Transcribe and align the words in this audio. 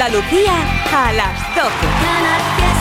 Andalucía 0.00 0.54
a 0.94 1.12
las 1.12 1.54
12. 1.54 2.79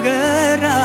Guerra 0.00 0.80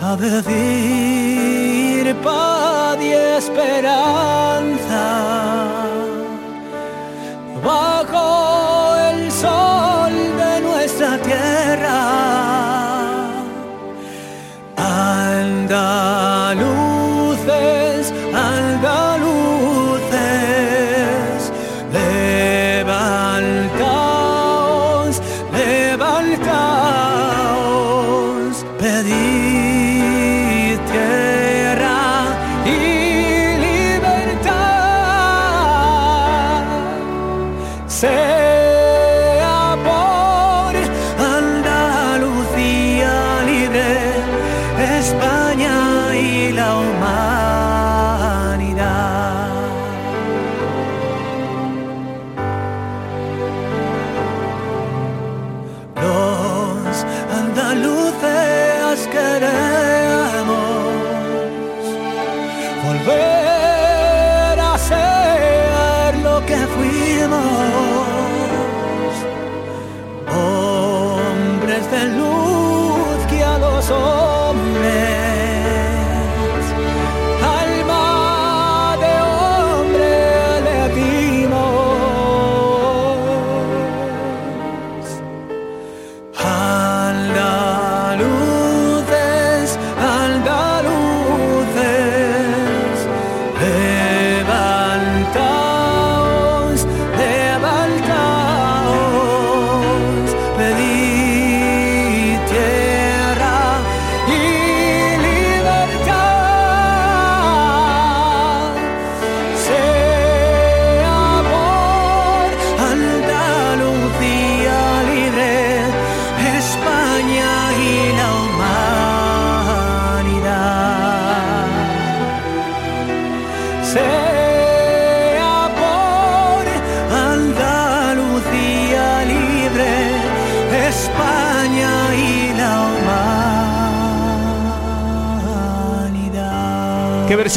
a 0.00 0.16
decir 0.16 2.14
paz 2.22 2.98
y 3.00 3.12
esperanza 3.12 4.75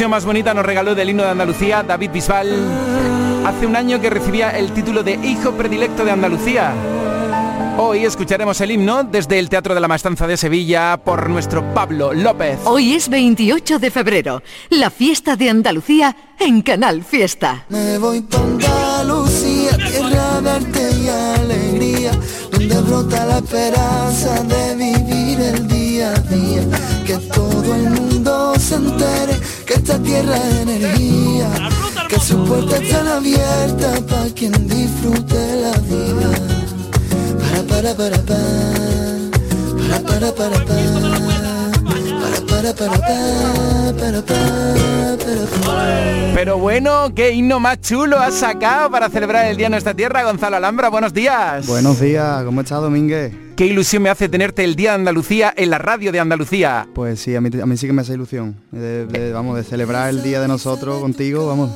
versión 0.00 0.12
más 0.12 0.24
bonita 0.24 0.54
nos 0.54 0.64
regaló 0.64 0.94
del 0.94 1.10
himno 1.10 1.24
de 1.24 1.28
Andalucía 1.28 1.82
David 1.82 2.10
Bisbal? 2.10 2.48
Hace 3.44 3.66
un 3.66 3.76
año 3.76 4.00
que 4.00 4.08
recibía 4.08 4.48
el 4.56 4.72
título 4.72 5.02
de 5.02 5.12
Hijo 5.12 5.52
Predilecto 5.52 6.06
de 6.06 6.10
Andalucía. 6.10 6.72
Hoy 7.76 8.06
escucharemos 8.06 8.58
el 8.62 8.70
himno 8.70 9.04
desde 9.04 9.38
el 9.38 9.50
Teatro 9.50 9.74
de 9.74 9.80
la 9.82 9.88
Maestranza 9.88 10.26
de 10.26 10.38
Sevilla 10.38 10.96
por 11.04 11.28
nuestro 11.28 11.74
Pablo 11.74 12.14
López. 12.14 12.60
Hoy 12.64 12.94
es 12.94 13.10
28 13.10 13.78
de 13.78 13.90
febrero, 13.90 14.42
la 14.70 14.88
fiesta 14.88 15.36
de 15.36 15.50
Andalucía 15.50 16.16
en 16.38 16.62
Canal 16.62 17.04
Fiesta. 17.04 17.66
Me 17.68 17.98
voy 17.98 18.22
pa' 18.22 18.38
Andalucía, 18.38 19.76
tierra 19.76 20.40
de 20.40 20.50
arte 20.50 20.90
y 20.98 21.08
alegría, 21.08 22.12
donde 22.50 22.80
brota 22.80 23.26
la 23.26 23.36
esperanza 23.36 24.42
de 24.44 24.76
esta 29.90 30.02
tierra 30.04 30.36
energía, 30.62 31.48
que 32.08 32.20
sus 32.20 32.48
puertas 32.48 32.80
están 32.80 33.08
abiertas 33.08 34.00
para 34.02 34.26
quien 34.26 34.52
disfrute 34.68 35.56
la 35.56 35.72
vida. 35.80 36.30
Para, 37.40 37.62
para, 37.64 37.94
para, 37.94 38.18
pa, 38.22 38.36
para, 39.88 40.00
para, 40.00 40.32
para, 40.32 40.64
pa, 40.64 40.76
para, 42.46 42.72
para, 42.72 42.72
para, 42.72 42.72
pa, 42.72 43.16
para, 43.98 44.22
pa, 44.22 44.34
para, 45.18 45.46
pa. 45.66 45.90
Pero 46.34 46.58
bueno, 46.58 47.12
qué 47.12 47.32
himno 47.32 47.58
más 47.58 47.80
chulo 47.80 48.20
has 48.20 48.34
sacado 48.34 48.92
para 48.92 49.08
celebrar 49.08 49.46
el 49.46 49.56
Día 49.56 49.66
de 49.66 49.70
nuestra 49.70 49.94
tierra, 49.94 50.22
Gonzalo 50.22 50.56
Alhambra. 50.56 50.88
Buenos 50.88 51.12
días. 51.12 51.66
Buenos 51.66 51.98
días, 51.98 52.44
¿cómo 52.44 52.60
estás, 52.60 52.80
Domínguez? 52.80 53.49
Qué 53.60 53.66
ilusión 53.66 54.02
me 54.02 54.08
hace 54.08 54.26
tenerte 54.26 54.64
el 54.64 54.74
Día 54.74 54.92
de 54.92 54.94
Andalucía 54.94 55.52
en 55.54 55.68
la 55.68 55.76
radio 55.76 56.10
de 56.12 56.18
Andalucía. 56.18 56.88
Pues 56.94 57.20
sí, 57.20 57.36
a 57.36 57.42
mí, 57.42 57.50
a 57.62 57.66
mí 57.66 57.76
sí 57.76 57.86
que 57.86 57.92
me 57.92 58.00
hace 58.00 58.14
ilusión. 58.14 58.56
de- 58.72 59.04
de- 59.04 59.32
vamos, 59.34 59.54
de 59.54 59.64
celebrar 59.64 60.08
el 60.08 60.22
día 60.22 60.40
de 60.40 60.48
nosotros 60.48 60.98
contigo, 61.02 61.46
vamos. 61.46 61.70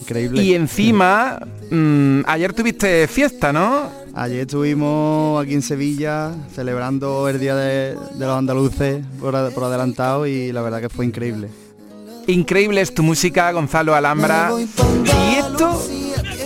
Increíble. 0.00 0.40
Y 0.44 0.54
encima, 0.54 1.40
mm, 1.72 2.20
ayer 2.24 2.52
tuviste 2.52 3.08
fiesta, 3.08 3.52
¿no? 3.52 3.90
Ayer 4.14 4.42
estuvimos 4.42 5.42
aquí 5.42 5.54
en 5.54 5.62
Sevilla 5.62 6.30
celebrando 6.54 7.28
el 7.28 7.40
Día 7.40 7.56
de, 7.56 7.96
de 7.96 8.24
los 8.24 8.38
Andaluces 8.38 9.04
por, 9.18 9.52
por 9.54 9.64
adelantado 9.64 10.24
y 10.24 10.52
la 10.52 10.62
verdad 10.62 10.80
que 10.80 10.88
fue 10.88 11.04
increíble. 11.04 11.48
Increíble 12.28 12.80
es 12.80 12.94
tu 12.94 13.02
música, 13.02 13.50
Gonzalo 13.50 13.92
Alhambra. 13.92 14.52
¿Y 14.52 15.34
esto, 15.34 15.84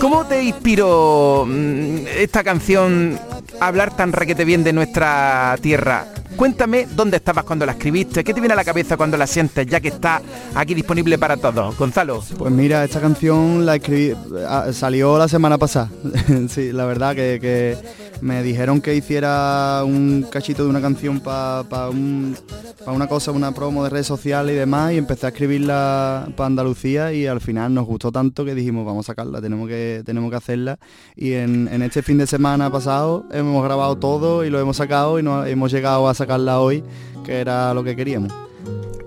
cómo 0.01 0.25
te 0.25 0.43
inspiró 0.43 1.45
mm, 1.47 2.07
esta 2.17 2.43
canción 2.43 3.19
hablar 3.59 3.95
tan 3.95 4.11
requete 4.13 4.45
bien 4.45 4.63
de 4.63 4.73
nuestra 4.73 5.55
tierra? 5.61 6.05
Cuéntame 6.35 6.87
dónde 6.95 7.17
estabas 7.17 7.43
cuando 7.43 7.65
la 7.65 7.73
escribiste, 7.73 8.23
qué 8.23 8.33
te 8.33 8.41
viene 8.41 8.53
a 8.53 8.55
la 8.55 8.63
cabeza 8.63 8.97
cuando 8.97 9.17
la 9.17 9.27
sientes, 9.27 9.67
ya 9.67 9.79
que 9.79 9.89
está 9.89 10.21
aquí 10.55 10.73
disponible 10.73 11.17
para 11.17 11.37
todos. 11.37 11.77
Gonzalo. 11.77 12.23
Pues 12.37 12.51
mira, 12.51 12.83
esta 12.83 12.99
canción 12.99 13.65
la 13.65 13.75
escribí, 13.75 14.15
ah, 14.47 14.67
salió 14.73 15.17
la 15.17 15.27
semana 15.27 15.57
pasada. 15.57 15.89
sí, 16.49 16.71
la 16.71 16.85
verdad 16.85 17.15
que, 17.15 17.39
que 17.39 17.77
me 18.23 18.41
dijeron 18.41 18.79
que 18.79 18.95
hiciera 18.95 19.83
un 19.85 20.25
cachito 20.31 20.63
de 20.63 20.69
una 20.69 20.79
canción 20.79 21.19
para 21.19 21.89
un, 21.89 22.37
pa 22.85 22.93
una 22.93 23.07
cosa, 23.07 23.31
una 23.31 23.51
promo 23.51 23.83
de 23.83 23.89
redes 23.89 24.07
sociales 24.07 24.55
y 24.55 24.57
demás, 24.57 24.93
y 24.93 24.97
empecé 24.97 25.25
a 25.25 25.29
escribirla 25.29 26.29
para 26.37 26.47
Andalucía 26.47 27.11
y 27.11 27.27
al 27.27 27.41
final 27.41 27.73
nos 27.73 27.85
gustó 27.85 28.13
tanto 28.13 28.45
que 28.45 28.55
dijimos, 28.55 28.85
vamos 28.85 29.05
a 29.07 29.11
sacarla, 29.11 29.41
tenemos 29.41 29.67
que, 29.67 30.03
tenemos 30.05 30.31
que 30.31 30.37
hacerla. 30.37 30.79
Y 31.17 31.33
en, 31.33 31.67
en 31.67 31.81
este 31.81 32.01
fin 32.01 32.17
de 32.17 32.25
semana 32.25 32.71
pasado 32.71 33.25
hemos 33.31 33.61
grabado 33.61 33.97
todo 33.97 34.45
y 34.45 34.49
lo 34.49 34.57
hemos 34.57 34.77
sacado 34.77 35.19
y 35.19 35.51
hemos 35.51 35.71
llegado 35.71 36.07
a 36.07 36.13
sacarla 36.13 36.61
hoy, 36.61 36.81
que 37.25 37.41
era 37.41 37.73
lo 37.73 37.83
que 37.83 37.93
queríamos. 37.93 38.31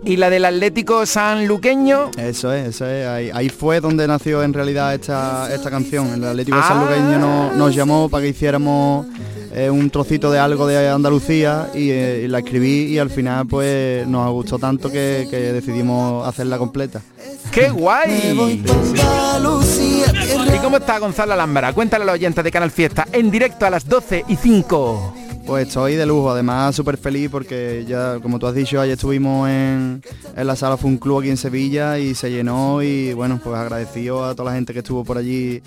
¿Y 0.06 0.16
la 0.16 0.30
del 0.30 0.44
Atlético 0.44 1.04
Sanluqueño? 1.04 2.12
Eso 2.16 2.52
es, 2.52 2.68
eso 2.68 2.86
es. 2.86 3.06
Ahí, 3.06 3.30
ahí 3.34 3.48
fue 3.48 3.80
donde 3.80 4.06
nació 4.06 4.42
en 4.44 4.52
realidad 4.54 4.94
esta, 4.94 5.52
esta 5.52 5.68
canción. 5.68 6.14
El 6.14 6.24
Atlético 6.24 6.56
Ah. 6.60 6.68
Sanluqueño 6.68 7.18
no- 7.18 7.52
nos 7.52 7.74
llamó 7.74 8.08
para 8.08 8.22
que 8.22 8.28
hiciéramos 8.28 9.06
es 9.54 9.70
un 9.70 9.88
trocito 9.90 10.30
de 10.30 10.38
algo 10.38 10.66
de 10.66 10.88
Andalucía 10.88 11.68
y, 11.74 12.28
la 12.28 12.38
escribí 12.40 12.84
y 12.92 12.98
al 12.98 13.08
final 13.10 13.46
pues 13.46 14.06
nos 14.06 14.30
gustó 14.30 14.58
tanto 14.58 14.90
que, 14.90 15.26
que 15.30 15.36
decidimos 15.52 16.26
hacerla 16.28 16.58
completa. 16.58 17.00
¡Qué 17.50 17.70
guay! 17.70 18.62
¿Y 20.54 20.58
cómo 20.58 20.76
está 20.76 20.98
Gonzalo 20.98 21.32
Alhambra? 21.32 21.72
Cuéntale 21.72 22.02
a 22.02 22.06
los 22.06 22.14
oyentes 22.14 22.44
de 22.44 22.50
Canal 22.52 22.70
Fiesta 22.70 23.06
en 23.12 23.30
directo 23.30 23.64
a 23.66 23.70
las 23.70 23.88
12 23.88 24.24
y 24.28 24.36
5. 24.36 25.14
Pues 25.46 25.68
estoy 25.68 25.94
de 25.94 26.04
lujo, 26.06 26.32
además 26.32 26.74
súper 26.74 26.96
feliz 26.96 27.30
porque 27.30 27.84
ya, 27.86 28.18
como 28.18 28.40
tú 28.40 28.48
has 28.48 28.54
dicho, 28.54 28.80
ayer 28.80 28.94
estuvimos 28.94 29.48
en, 29.48 30.02
en 30.34 30.46
la 30.46 30.56
sala 30.56 30.76
Fun 30.76 30.98
Club 30.98 31.20
aquí 31.20 31.30
en 31.30 31.36
Sevilla 31.36 32.00
y 32.00 32.16
se 32.16 32.32
llenó 32.32 32.82
y 32.82 33.12
bueno, 33.12 33.40
pues 33.42 33.56
agradecido 33.56 34.24
a 34.24 34.34
toda 34.34 34.50
la 34.50 34.56
gente 34.56 34.72
que 34.72 34.80
estuvo 34.80 35.04
por 35.04 35.18
allí 35.18 35.62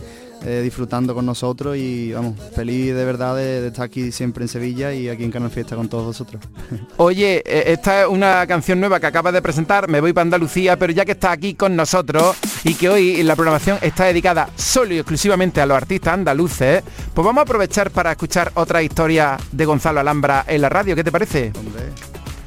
eh, 0.45 0.61
disfrutando 0.63 1.13
con 1.13 1.25
nosotros 1.25 1.75
y 1.75 2.13
vamos, 2.13 2.35
feliz 2.55 2.95
de 2.95 3.03
verdad 3.03 3.35
de, 3.35 3.67
estar 3.67 3.85
aquí 3.85 4.11
siempre 4.11 4.45
en 4.45 4.47
Sevilla 4.47 4.93
y 4.93 5.09
aquí 5.09 5.25
en 5.25 5.31
Canal 5.31 5.51
Fiesta 5.51 5.75
con 5.75 5.89
todos 5.89 6.05
vosotros. 6.05 6.41
Oye, 6.97 7.43
eh, 7.45 7.73
esta 7.73 8.03
es 8.03 8.07
una 8.07 8.47
canción 8.47 8.79
nueva 8.79 9.01
que 9.01 9.07
acabas 9.07 9.33
de 9.33 9.41
presentar, 9.41 9.89
me 9.89 9.99
voy 9.99 10.13
para 10.13 10.23
Andalucía, 10.23 10.79
pero 10.79 10.93
ya 10.93 11.03
que 11.03 11.11
está 11.11 11.31
aquí 11.31 11.55
con 11.55 11.75
nosotros 11.75 12.37
y 12.63 12.75
que 12.75 12.87
hoy 12.87 13.21
la 13.23 13.35
programación 13.35 13.79
está 13.81 14.05
dedicada 14.05 14.49
solo 14.55 14.93
y 14.93 14.99
exclusivamente 14.99 15.59
a 15.59 15.65
los 15.65 15.75
artistas 15.75 16.13
andaluces, 16.13 16.83
pues 17.13 17.25
vamos 17.25 17.39
a 17.39 17.43
aprovechar 17.43 17.91
para 17.91 18.11
escuchar 18.11 18.51
otra 18.55 18.81
historia 18.81 19.37
de 19.51 19.65
Gonzalo 19.65 19.99
Alhambra 19.99 20.45
en 20.47 20.61
la 20.61 20.69
radio, 20.69 20.95
¿qué 20.95 21.03
te 21.03 21.11
parece? 21.11 21.51
Hombre, 21.57 21.83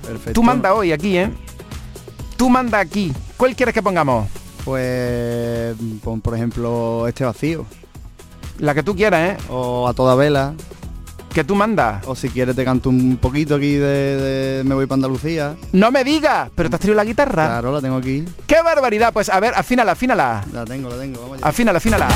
perfecto. 0.06 0.32
Tú 0.32 0.42
manda 0.42 0.72
hoy 0.72 0.92
aquí, 0.92 1.18
¿eh? 1.18 1.30
Tú 2.38 2.48
manda 2.48 2.78
aquí. 2.78 3.12
¿Cuál 3.36 3.54
quieres 3.54 3.74
que 3.74 3.82
pongamos? 3.82 4.28
Pues, 4.64 5.76
por 6.22 6.34
ejemplo, 6.34 7.06
este 7.06 7.24
vacío. 7.24 7.66
La 8.58 8.74
que 8.74 8.82
tú 8.82 8.94
quieras, 8.94 9.30
¿eh? 9.30 9.36
O 9.48 9.88
a 9.88 9.94
toda 9.94 10.14
vela. 10.14 10.54
Que 11.32 11.44
tú 11.44 11.54
mandas. 11.54 12.06
O 12.06 12.14
si 12.14 12.28
quieres 12.28 12.54
te 12.54 12.64
canto 12.64 12.90
un 12.90 13.16
poquito 13.16 13.54
aquí 13.54 13.74
de, 13.74 14.62
Me 14.66 14.74
voy 14.74 14.86
para 14.86 14.96
Andalucía. 14.96 15.56
No 15.72 15.90
me 15.90 16.04
digas, 16.04 16.50
pero 16.54 16.68
te 16.68 16.76
has 16.76 16.80
traído 16.80 16.96
la 16.96 17.04
guitarra. 17.04 17.46
Claro, 17.46 17.72
la 17.72 17.80
tengo 17.80 17.96
aquí. 17.96 18.24
¡Qué 18.46 18.60
barbaridad! 18.62 19.12
Pues 19.12 19.30
a 19.30 19.40
ver, 19.40 19.54
afínala, 19.56 19.92
afínala. 19.92 20.44
La 20.52 20.64
tengo, 20.64 20.90
la 20.90 20.96
tengo, 20.96 21.20
vamos 21.22 21.38
Afínala, 21.42 21.78
afínala. 21.78 22.08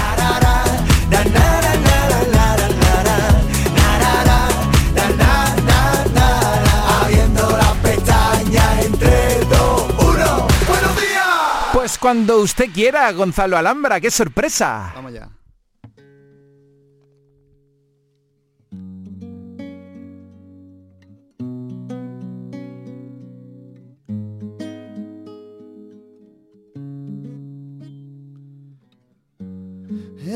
Pues 11.72 11.98
cuando 11.98 12.38
usted 12.38 12.72
quiera, 12.72 13.12
Gonzalo 13.12 13.56
Alhambra, 13.56 14.00
qué 14.00 14.10
sorpresa. 14.10 14.92
Vamos 14.94 15.12
ya. 15.12 15.28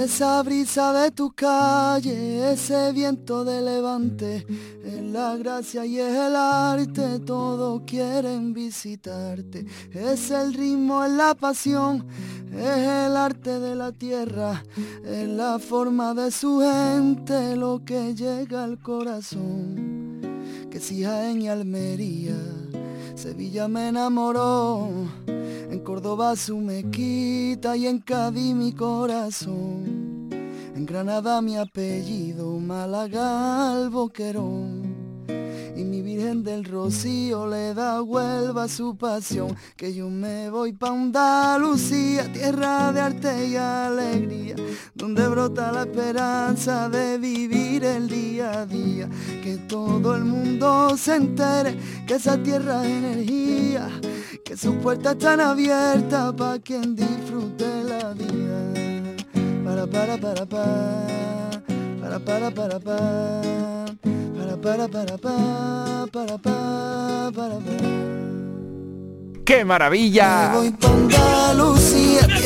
Esa 0.01 0.43
brisa 0.43 0.95
de 0.95 1.11
tu 1.11 1.31
calle, 1.33 2.53
ese 2.53 2.91
viento 2.93 3.45
de 3.45 3.61
levante, 3.61 4.47
es 4.83 5.03
la 5.03 5.37
gracia 5.37 5.85
y 5.85 5.99
es 5.99 6.15
el 6.15 6.37
arte, 6.37 7.19
todos 7.19 7.83
quieren 7.87 8.55
visitarte. 8.55 9.67
Es 9.93 10.31
el 10.31 10.55
ritmo, 10.55 11.05
es 11.05 11.13
la 11.13 11.35
pasión, 11.35 12.07
es 12.51 12.79
el 12.79 13.15
arte 13.15 13.61
de 13.61 13.75
la 13.75 13.93
tierra, 13.93 14.65
es 15.05 15.29
la 15.29 15.59
forma 15.59 16.15
de 16.15 16.31
su 16.31 16.61
gente, 16.61 17.55
lo 17.55 17.85
que 17.85 18.15
llega 18.15 18.65
al 18.65 18.79
corazón. 18.81 20.31
Que 20.71 20.81
si 20.81 21.01
y 21.01 21.05
Almería, 21.47 22.39
Sevilla 23.21 23.69
me 23.69 23.89
enamoró 23.89 24.89
en 25.27 25.79
Córdoba 25.81 26.35
su 26.37 26.57
mequita 26.57 27.77
y 27.77 27.87
en 27.87 27.99
Cádiz 27.99 28.55
mi 28.55 28.73
corazón. 28.73 30.31
En 30.75 30.87
Granada 30.87 31.43
mi 31.43 31.59
apellido, 31.59 32.59
Málaga 32.59 33.75
el 33.79 33.91
boquerón. 33.91 34.90
Y 35.81 35.85
mi 35.85 36.03
Virgen 36.03 36.45
del 36.45 36.67
Rocío 36.67 37.47
le 37.47 37.73
da 37.73 38.03
Huelva 38.03 38.69
su 38.69 38.99
pasión. 38.99 39.57
Que 39.77 39.95
yo 39.95 40.11
me 40.11 40.51
voy 40.51 40.75
pa' 40.75 40.89
Andalucía, 40.91 42.31
tierra 42.31 42.93
de 42.93 43.01
arte 43.01 43.49
y 43.49 43.57
alegría. 43.57 44.57
Donde 44.95 45.27
brota 45.27 45.73
la 45.73 45.85
esperanza 45.85 46.91
de 46.91 47.17
vivir 47.17 47.83
el 47.85 48.11
día 48.11 48.61
a 48.61 48.67
día. 48.67 49.09
Que 49.43 49.57
todo 49.57 50.15
el 50.15 50.27
mundo 50.27 50.99
se 50.99 51.17
entere 51.17 51.79
que 52.07 52.17
esa 52.17 52.37
tierra 52.43 52.85
es 52.85 52.91
energía 52.91 53.89
que 54.45 54.57
sus 54.59 54.75
puertas 54.83 55.13
están 55.13 55.41
abiertas 55.41 56.35
para 56.35 56.59
quien 56.59 56.95
disfrute 56.95 57.85
la 57.85 58.13
vida. 58.13 58.75
Para 59.65 59.87
para 59.87 60.19
para 60.19 60.45
para 60.45 61.61
para 62.01 62.19
para 62.19 62.51
para 62.51 62.81
para 62.81 63.51
ba 64.63 64.77
da 64.77 64.87
ba 64.89 65.05
da 65.07 65.17
ba 65.17 65.35
ba 66.13 66.27
da 66.27 66.37
ba 66.37 67.31
ba 67.35 67.45
da 67.49 67.59
ba. 67.65 68.30
¡Qué 69.51 69.65
maravilla! 69.65 70.53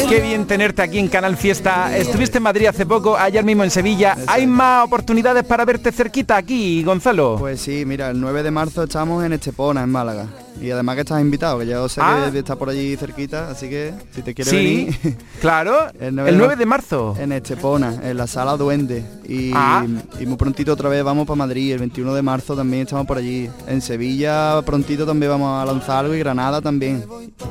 Qué 0.08 0.20
bien 0.20 0.46
tenerte 0.46 0.80
aquí 0.80 0.98
en 0.98 1.08
Canal 1.08 1.36
Fiesta. 1.36 1.94
Estuviste 1.94 2.38
en 2.38 2.44
Madrid 2.44 2.66
hace 2.66 2.86
poco, 2.86 3.14
ayer 3.14 3.44
mismo 3.44 3.62
en 3.62 3.70
Sevilla. 3.70 4.16
¿Hay 4.26 4.46
más 4.46 4.86
oportunidades 4.86 5.44
para 5.44 5.66
verte 5.66 5.92
cerquita 5.92 6.36
aquí, 6.36 6.82
Gonzalo? 6.82 7.36
Pues 7.38 7.60
sí, 7.60 7.84
mira, 7.84 8.08
el 8.08 8.20
9 8.20 8.42
de 8.42 8.50
marzo 8.50 8.84
estamos 8.84 9.22
en 9.22 9.34
Estepona, 9.34 9.82
en 9.82 9.90
Málaga. 9.90 10.28
Y 10.60 10.70
además 10.70 10.94
que 10.94 11.00
estás 11.00 11.20
invitado, 11.20 11.58
que 11.58 11.66
yo 11.66 11.88
sé 11.88 12.00
que 12.00 12.06
ah. 12.06 12.30
está 12.32 12.56
por 12.56 12.70
allí 12.70 12.96
cerquita, 12.96 13.50
así 13.50 13.68
que 13.68 13.92
si 14.14 14.22
te 14.22 14.34
quieres 14.34 14.54
venir. 14.54 14.96
claro, 15.40 15.90
el 16.00 16.14
9, 16.14 16.56
de 16.56 16.66
marzo. 16.66 17.16
En 17.18 17.32
Estepona, 17.32 18.00
en 18.02 18.16
la 18.16 18.26
sala 18.26 18.56
Duende. 18.56 19.04
Y, 19.28 19.50
ah. 19.52 19.84
y 20.20 20.26
muy 20.26 20.36
prontito 20.36 20.72
otra 20.72 20.88
vez 20.88 21.02
vamos 21.02 21.26
para 21.26 21.36
Madrid, 21.36 21.72
el 21.72 21.80
21 21.80 22.14
de 22.14 22.22
marzo 22.22 22.54
también 22.54 22.84
estamos 22.84 23.06
por 23.06 23.18
allí. 23.18 23.50
En 23.66 23.80
Sevilla 23.80 24.62
prontito 24.62 25.04
también 25.04 25.32
vamos 25.32 25.60
a 25.60 25.66
lanzar 25.66 26.04
algo 26.04 26.14
y 26.14 26.20
Granada 26.20 26.60
también. 26.60 26.93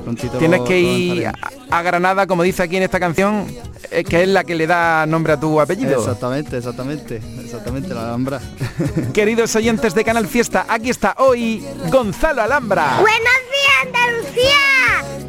Prontito 0.04 0.38
Tienes 0.38 0.62
que 0.62 0.80
ir 0.80 1.32
a, 1.70 1.82
Granada, 1.82 2.28
como 2.28 2.44
dice 2.44 2.64
aquí 2.64 2.78
en 2.78 2.84
esta 2.84 3.00
canción, 3.00 3.48
eh, 3.92 4.04
que 4.04 4.24
es 4.24 4.30
la 4.30 4.44
que 4.44 4.56
le 4.56 4.68
da 4.68 5.06
nombre 5.06 5.34
a 5.34 5.40
tu 5.40 5.60
apellido. 5.60 6.00
Exactamente, 6.00 6.58
exactamente, 6.58 7.22
exactamente, 7.44 7.94
la 7.94 8.06
Alhambra. 8.06 8.40
Queridos 9.14 9.56
oyentes 9.56 9.94
de 9.94 10.04
Canal 10.04 10.28
Fiesta, 10.28 10.66
aquí 10.68 10.90
está 10.90 11.16
hoy 11.18 11.66
Gonzalo 11.92 12.42
Alhambra. 12.42 13.00
Buenos 13.02 13.40
días, 13.52 13.86
Andalucía. 13.86 14.74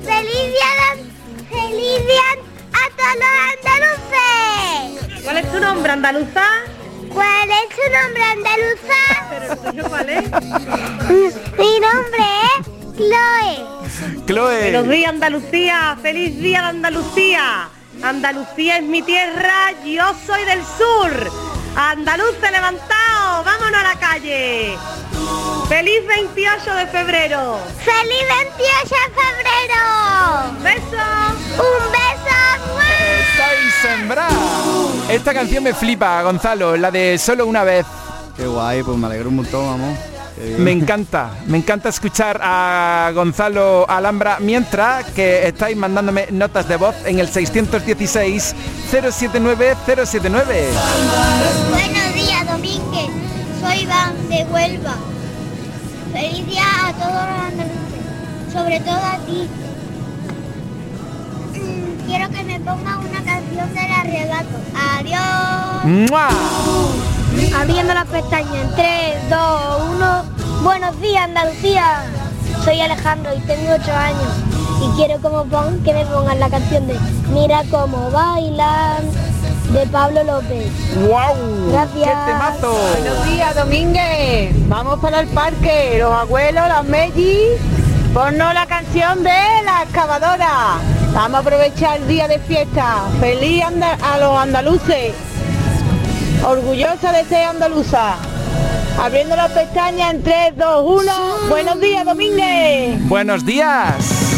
Feliz 0.04 0.52
día, 0.52 0.72
feliz 1.50 2.06
día 2.06 2.30
a 2.72 2.88
todos 2.96 3.16
los 3.20 3.34
andaluces. 3.64 5.24
¿Cuál 5.24 5.36
es 5.38 5.52
tu 5.52 5.60
nombre, 5.60 5.92
andaluza? 5.92 6.44
¿Cuál 7.14 7.48
es 7.50 7.68
tu 7.70 7.82
nombre, 7.92 8.22
andaluza? 8.24 8.98
¿Pero 9.30 9.56
tuyo 9.56 9.88
cuál 9.88 10.08
es? 10.08 10.24
Mi 11.58 11.80
nombre 11.80 12.24
es 12.58 12.73
Chloe. 12.96 14.24
Chloe. 14.26 14.70
Buenos 14.70 14.88
días, 14.88 15.08
Andalucía. 15.10 15.98
Feliz 16.00 16.38
día 16.38 16.62
de 16.62 16.68
Andalucía. 16.68 17.68
Andalucía 18.02 18.78
es 18.78 18.82
mi 18.82 19.02
tierra, 19.02 19.72
yo 19.84 20.04
soy 20.26 20.44
del 20.44 20.60
sur. 20.62 21.30
Andaluz 21.76 22.40
levantado, 22.40 23.44
vámonos 23.44 23.80
a 23.80 23.94
la 23.94 23.98
calle. 23.98 24.76
¡Feliz 25.68 26.06
28 26.06 26.74
de 26.74 26.86
febrero! 26.86 27.58
¡Feliz 27.78 28.24
28 28.28 28.94
de 28.94 29.10
febrero! 29.22 30.50
¡Un 30.50 30.62
beso! 30.62 31.04
¡Un 31.56 31.92
beso! 31.92 32.36
¡Estáis 33.32 33.74
sembrados! 33.82 35.10
Esta 35.10 35.34
canción 35.34 35.64
me 35.64 35.74
flipa, 35.74 36.22
Gonzalo, 36.22 36.76
la 36.76 36.90
de 36.90 37.18
Solo 37.18 37.46
una 37.46 37.64
vez. 37.64 37.86
Qué 38.36 38.46
guay, 38.46 38.82
pues 38.82 38.96
me 38.98 39.06
alegro 39.06 39.30
un 39.30 39.36
montón, 39.36 39.66
vamos. 39.66 40.13
Me 40.58 40.72
encanta, 40.72 41.30
me 41.46 41.58
encanta 41.58 41.88
escuchar 41.88 42.40
a 42.42 43.12
Gonzalo 43.14 43.88
Alhambra 43.88 44.38
mientras 44.40 45.04
que 45.12 45.46
estáis 45.46 45.76
mandándome 45.76 46.26
notas 46.32 46.66
de 46.66 46.76
voz 46.76 46.96
en 47.04 47.20
el 47.20 47.28
616 47.28 48.54
079 48.90 49.76
079. 49.86 50.68
Buenos 51.70 52.14
días, 52.14 52.46
Domínguez. 52.50 53.10
Soy 53.60 53.82
Iván 53.82 54.28
de 54.28 54.44
Huelva. 54.44 54.96
Feliz 56.12 56.46
día 56.46 56.64
a 56.88 56.92
todos 56.92 57.12
los 57.12 57.40
andaluces, 57.52 58.52
sobre 58.52 58.80
todo 58.80 58.96
a 58.96 59.18
ti. 59.26 59.48
Mm, 61.54 62.06
quiero 62.08 62.28
que 62.30 62.42
me 62.42 62.58
ponga 62.60 62.98
una 62.98 63.22
canción 63.22 63.72
del 63.72 63.92
arrebato. 63.92 64.58
Adiós. 64.98 65.84
Abriendo 67.56 67.94
las 67.94 68.06
pestañas 68.06 68.54
en 68.54 68.74
3, 68.74 69.30
2, 69.30 69.82
1. 69.96 70.24
Buenos 70.62 71.00
días, 71.00 71.24
Andalucía. 71.24 72.04
Soy 72.64 72.80
Alejandro 72.80 73.32
y 73.34 73.40
tengo 73.40 73.72
8 73.74 73.92
años. 73.92 74.32
Y 74.82 74.96
quiero 74.96 75.20
como 75.20 75.44
pon, 75.44 75.82
que 75.82 75.92
me 75.94 76.04
pongan 76.06 76.38
la 76.40 76.48
canción 76.48 76.86
de 76.86 76.98
Mira 77.32 77.62
cómo 77.70 78.10
bailan. 78.10 79.04
de 79.72 79.86
Pablo 79.86 80.22
López. 80.24 80.70
¡Wow! 81.08 81.72
Gracias. 81.72 82.08
¡Qué 82.08 82.32
temazo! 82.32 82.76
Buenos 83.00 83.26
días, 83.26 83.54
Domínguez. 83.56 84.68
Vamos 84.68 85.00
para 85.00 85.20
el 85.20 85.26
parque, 85.28 85.96
los 85.98 86.12
abuelos, 86.12 86.68
las 86.68 86.84
mellis. 86.84 87.58
Ponnos 88.12 88.54
la 88.54 88.66
canción 88.66 89.24
de 89.24 89.30
la 89.64 89.82
excavadora. 89.84 90.76
Vamos 91.12 91.34
a 91.34 91.38
aprovechar 91.40 91.96
el 91.98 92.06
día 92.08 92.28
de 92.28 92.38
fiesta. 92.40 92.98
Feliz 93.20 93.64
anda- 93.64 93.98
a 94.02 94.18
los 94.18 94.36
andaluces. 94.38 95.14
Orgullosa 96.44 97.10
de 97.12 97.24
ser 97.24 97.46
andaluza. 97.46 98.16
Abriendo 99.00 99.34
las 99.34 99.50
pestañas 99.50 100.12
en 100.12 100.22
3, 100.22 100.56
2, 100.58 101.02
1. 101.02 101.12
Buenos 101.48 101.80
días, 101.80 102.04
Domínguez. 102.04 103.08
Buenos 103.08 103.46
días. 103.46 104.34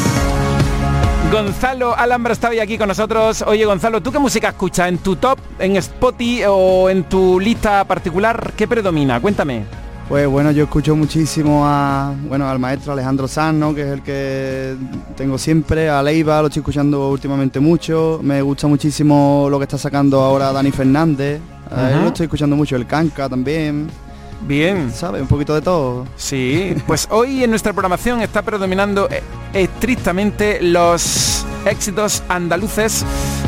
Gonzalo 1.33 1.97
Alhambra 1.97 2.33
está 2.33 2.51
hoy 2.51 2.61
aquí 2.61 2.79
con 2.79 2.87
nosotros. 2.87 3.43
Oye, 3.43 3.65
Gonzalo, 3.65 4.01
¿tú 4.01 4.13
qué 4.13 4.21
música 4.21 4.51
escuchas? 4.51 4.89
¿En 4.89 4.99
tu 4.99 5.17
top, 5.17 5.41
en 5.59 5.77
Spotify 5.77 6.45
o 6.49 6.89
en 6.89 7.05
tu 7.05 7.41
lista 7.41 7.85
particular? 7.85 8.53
¿Qué 8.57 8.69
predomina? 8.69 9.21
Cuéntame. 9.21 9.65
Pues 10.09 10.29
bueno, 10.29 10.53
yo 10.53 10.63
escucho 10.63 10.95
muchísimo 10.95 11.65
a, 11.67 12.15
bueno, 12.29 12.49
al 12.49 12.61
maestro 12.61 12.93
Alejandro 12.93 13.27
Sanz, 13.27 13.59
¿no? 13.59 13.75
que 13.75 13.83
es 13.83 13.89
el 13.89 14.03
que 14.05 14.77
tengo 15.17 15.37
siempre, 15.37 15.91
a 15.91 16.01
Leiva, 16.01 16.41
lo 16.41 16.47
estoy 16.47 16.61
escuchando 16.61 17.11
últimamente 17.11 17.59
mucho, 17.59 18.21
me 18.23 18.41
gusta 18.41 18.69
muchísimo 18.69 19.49
lo 19.51 19.59
que 19.59 19.65
está 19.65 19.79
sacando 19.79 20.21
ahora 20.21 20.53
Dani 20.53 20.71
Fernández, 20.71 21.41
a 21.71 21.89
él 21.89 21.95
Ajá. 21.95 22.03
lo 22.03 22.09
estoy 22.09 22.25
escuchando 22.25 22.57
mucho, 22.57 22.77
el 22.77 22.87
Canca 22.87 23.29
también, 23.29 23.89
Bien. 24.43 24.93
¿sabes? 24.93 25.23
Un 25.23 25.29
poquito 25.29 25.55
de 25.55 25.63
todo. 25.63 26.07
Sí, 26.17 26.75
pues 26.87 27.09
hoy 27.11 27.43
en 27.43 27.51
nuestra 27.51 27.73
programación 27.73 28.21
está 28.21 28.43
predominando 28.43 29.09
eh, 29.11 29.23
estrictamente 29.55 30.61
los 30.63 31.45
éxitos 31.65 32.23
andaluces. 32.29 33.05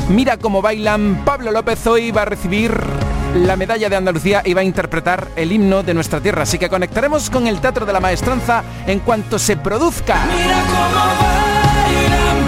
Mira 0.08 0.36
cómo 0.38 0.62
bailan. 0.62 1.22
Pablo 1.24 1.52
López 1.52 1.86
hoy 1.86 2.10
va 2.10 2.22
a 2.22 2.24
recibir 2.24 2.72
la 3.34 3.56
medalla 3.56 3.88
de 3.90 3.96
Andalucía 3.96 4.42
y 4.44 4.54
va 4.54 4.62
a 4.62 4.64
interpretar 4.64 5.28
el 5.36 5.52
himno 5.52 5.82
de 5.82 5.92
nuestra 5.94 6.20
tierra. 6.20 6.42
Así 6.42 6.58
que 6.58 6.68
conectaremos 6.68 7.28
con 7.30 7.46
el 7.46 7.60
Teatro 7.60 7.84
de 7.84 7.92
la 7.92 8.00
Maestranza 8.00 8.64
en 8.86 9.00
cuanto 9.00 9.38
se 9.38 9.56
produzca. 9.58 10.16
Mira 10.26 10.62
cómo 10.66 11.04
bailan, 11.84 12.47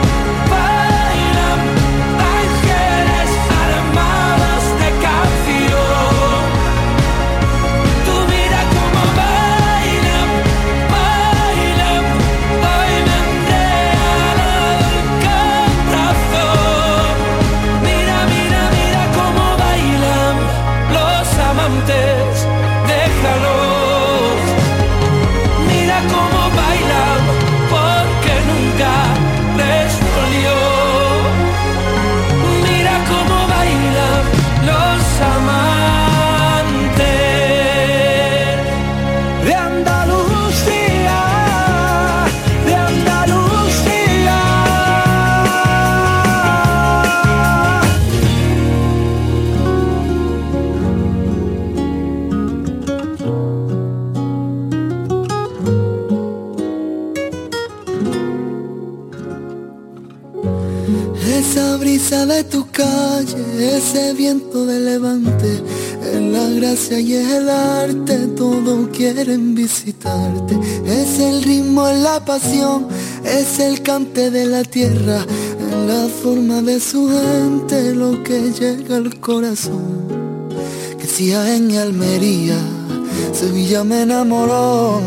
Es 70.84 71.20
el 71.20 71.44
ritmo, 71.44 71.86
es 71.86 72.00
la 72.00 72.24
pasión, 72.24 72.88
es 73.24 73.60
el 73.60 73.82
cante 73.82 74.30
de 74.30 74.44
la 74.46 74.64
tierra, 74.64 75.24
en 75.60 75.86
la 75.86 76.08
forma 76.08 76.60
de 76.60 76.80
su 76.80 77.08
gente, 77.08 77.94
lo 77.94 78.22
que 78.24 78.50
llega 78.52 78.96
al 78.96 79.20
corazón. 79.20 80.08
Que 80.98 81.06
si 81.06 81.32
en 81.32 81.76
Almería, 81.76 82.58
Sevilla 83.32 83.84
me 83.84 84.02
enamoró, 84.02 85.00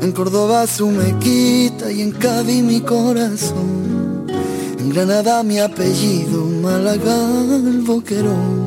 en 0.00 0.12
Córdoba 0.12 0.66
su 0.68 0.88
mequita 0.88 1.90
y 1.90 2.02
en 2.02 2.12
Cádiz 2.12 2.62
mi 2.62 2.80
corazón. 2.80 4.26
En 4.78 4.90
Granada 4.90 5.42
mi 5.42 5.58
apellido, 5.58 6.44
Málaga 6.62 7.16
el 7.50 7.80
boquerón 7.80 8.59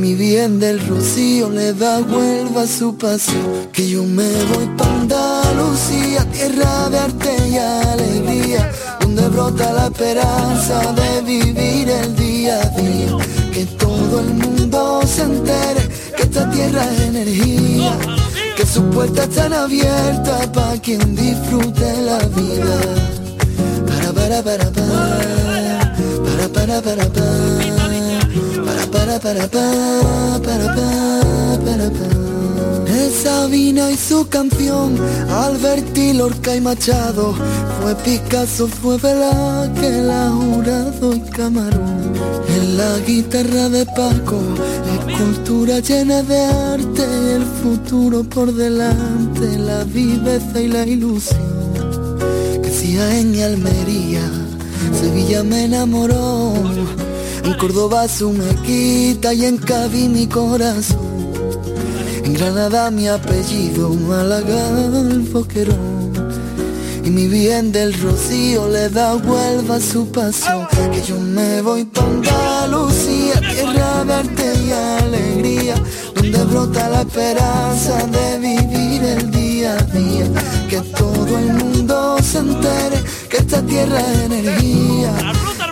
mi 0.00 0.14
bien 0.14 0.58
del 0.58 0.80
rocío 0.88 1.50
le 1.50 1.74
da 1.74 1.98
vuelva 1.98 2.66
su 2.66 2.96
paso 2.96 3.68
Que 3.70 3.86
yo 3.86 4.02
me 4.02 4.30
voy 4.44 4.66
pa' 4.78 4.86
Andalucía, 5.00 6.24
tierra 6.32 6.88
de 6.88 6.98
arte 6.98 7.36
y 7.48 7.56
alegría 7.58 8.70
Donde 9.00 9.28
brota 9.28 9.72
la 9.72 9.86
esperanza 9.88 10.92
de 10.92 11.20
vivir 11.22 11.90
el 11.90 12.16
día 12.16 12.62
a 12.62 12.68
día 12.80 13.10
Que 13.52 13.66
todo 13.66 14.20
el 14.20 14.30
mundo 14.34 15.02
se 15.04 15.22
entere 15.22 15.88
que 16.16 16.22
esta 16.22 16.50
tierra 16.50 16.82
es 16.92 17.00
energía 17.00 17.92
Que 18.56 18.64
sus 18.64 18.84
puertas 18.94 19.28
están 19.28 19.52
abiertas 19.52 20.46
pa' 20.48 20.78
quien 20.82 21.14
disfrute 21.14 22.02
la 22.02 22.18
vida. 22.38 22.78
Para, 23.86 24.12
para, 24.12 24.42
para, 24.42 24.70
para 24.70 25.94
Para, 26.24 26.48
para, 26.48 26.80
para, 26.80 27.08
para 27.12 27.39
para 28.92 29.18
para 29.18 29.48
para 29.48 30.38
para 30.42 30.74
para 30.74 31.90
para 31.90 31.90
Es 32.88 33.14
Sabina 33.22 33.90
y 33.90 33.96
su 33.96 34.28
canción 34.28 34.96
Alberti, 35.28 36.12
Lorca 36.12 36.54
y 36.54 36.60
Machado. 36.60 37.34
Fue 37.80 37.94
Picasso, 37.96 38.68
fue 38.68 38.96
Velázquez, 38.98 40.04
la 40.04 40.30
Jurado 40.30 41.14
y 41.14 41.20
Camarón. 41.30 42.12
En 42.48 42.76
la 42.76 42.98
guitarra 42.98 43.68
de 43.68 43.86
Paco 43.86 44.40
Escultura 45.20 45.80
llena 45.80 46.22
de 46.22 46.44
arte 46.44 47.04
El 47.36 47.44
futuro 47.62 48.24
por 48.24 48.52
delante 48.52 49.58
La 49.58 49.84
viveza 49.84 50.60
y 50.60 50.68
la 50.68 50.86
ilusión. 50.86 51.40
Que 52.62 53.20
en 53.20 53.40
Almería, 53.40 54.22
Sevilla 55.00 55.42
me 55.44 55.64
enamoró, 55.64 56.54
en 57.44 57.54
Córdoba 57.54 58.08
su 58.08 58.32
mequita 58.32 59.32
y 59.32 59.44
en 59.44 59.58
Cádiz 59.58 60.08
mi 60.08 60.26
corazón, 60.26 61.32
en 62.24 62.34
Granada 62.34 62.90
mi 62.90 63.08
apellido, 63.08 63.90
Málaga 63.90 64.68
el 64.70 65.20
boquerón, 65.20 66.12
y 67.04 67.10
mi 67.10 67.28
bien 67.28 67.72
del 67.72 67.92
rocío 68.00 68.68
le 68.68 68.88
da 68.88 69.16
Huelva 69.16 69.80
su 69.80 70.06
pasión, 70.10 70.66
que 70.92 71.02
yo 71.02 71.18
me 71.18 71.62
voy 71.62 71.84
pa' 71.84 72.04
Andalucía, 72.04 73.40
tierra 73.40 74.04
de 74.04 74.14
arte 74.14 74.52
y 74.66 74.70
alegría, 74.72 75.74
donde 76.14 76.44
brota 76.44 76.88
la 76.88 77.00
esperanza 77.02 78.06
de 78.06 78.38
vivir 78.38 79.02
el 79.02 79.30
día 79.30 79.76
a 79.76 79.82
día, 79.82 80.26
que 80.68 80.80
todo 80.96 81.38
el 81.38 81.52
mundo 81.54 82.16
se 82.22 82.38
entere 82.38 83.02
que 83.28 83.36
esta 83.38 83.62
tierra 83.62 83.98
es 84.00 84.18
energía, 84.30 85.12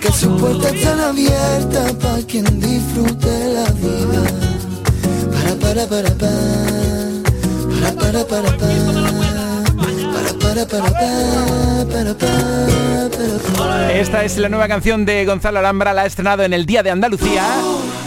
que 0.01 0.11
sus 0.11 0.39
puertas 0.39 0.73
están 0.73 0.99
abiertas 0.99 1.93
para 1.93 2.17
quien 2.23 2.45
disfrute 2.59 3.53
la 3.53 3.65
vida. 3.71 4.23
Para 5.31 5.55
para 5.55 5.87
para 5.87 6.09
para 6.15 6.33
para 7.99 8.25
para 8.25 8.25
para 8.25 8.51
para 8.51 8.61
para 10.39 10.65
para 10.65 10.65
para 10.65 10.95
para 11.85 12.15
para 12.15 12.15
para 13.57 13.93
Esta 13.93 14.23
es 14.23 14.37
la 14.37 14.49
nueva 14.49 14.67
canción 14.67 15.05
de 15.05 15.25
Gonzalo 15.25 15.59
Alhambra, 15.59 15.93
la 15.93 16.03
ha 16.03 16.05
estrenado 16.05 16.43
en 16.43 16.53
el 16.53 16.65
Día 16.65 16.83
de 16.83 16.91
Andalucía. 16.91 17.43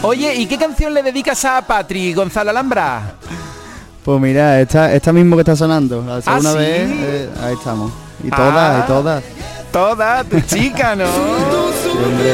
Oye, 0.01 0.35
¿y 0.35 0.45
qué 0.47 0.57
canción 0.57 0.93
le 0.93 1.03
dedicas 1.03 1.45
a 1.45 1.61
Patri, 1.61 2.13
Gonzalo 2.13 2.49
Alhambra? 2.49 3.15
Pues 4.03 4.19
mira, 4.19 4.59
esta, 4.59 4.93
esta 4.93 5.13
mismo 5.13 5.35
que 5.37 5.41
está 5.41 5.55
sonando, 5.55 6.03
la 6.05 6.21
segunda 6.21 6.51
¿sí? 6.51 6.57
vez, 6.57 6.89
eh, 6.91 7.29
ahí 7.41 7.53
estamos. 7.53 7.91
Y 8.23 8.27
Ah. 8.31 8.35
todas, 8.35 8.83
y 8.83 8.87
todas. 8.87 9.23
Toda 9.71 10.23
tu 10.25 10.39
chica, 10.41 10.95
¿no? 10.95 11.05
Hombre. 12.05 12.33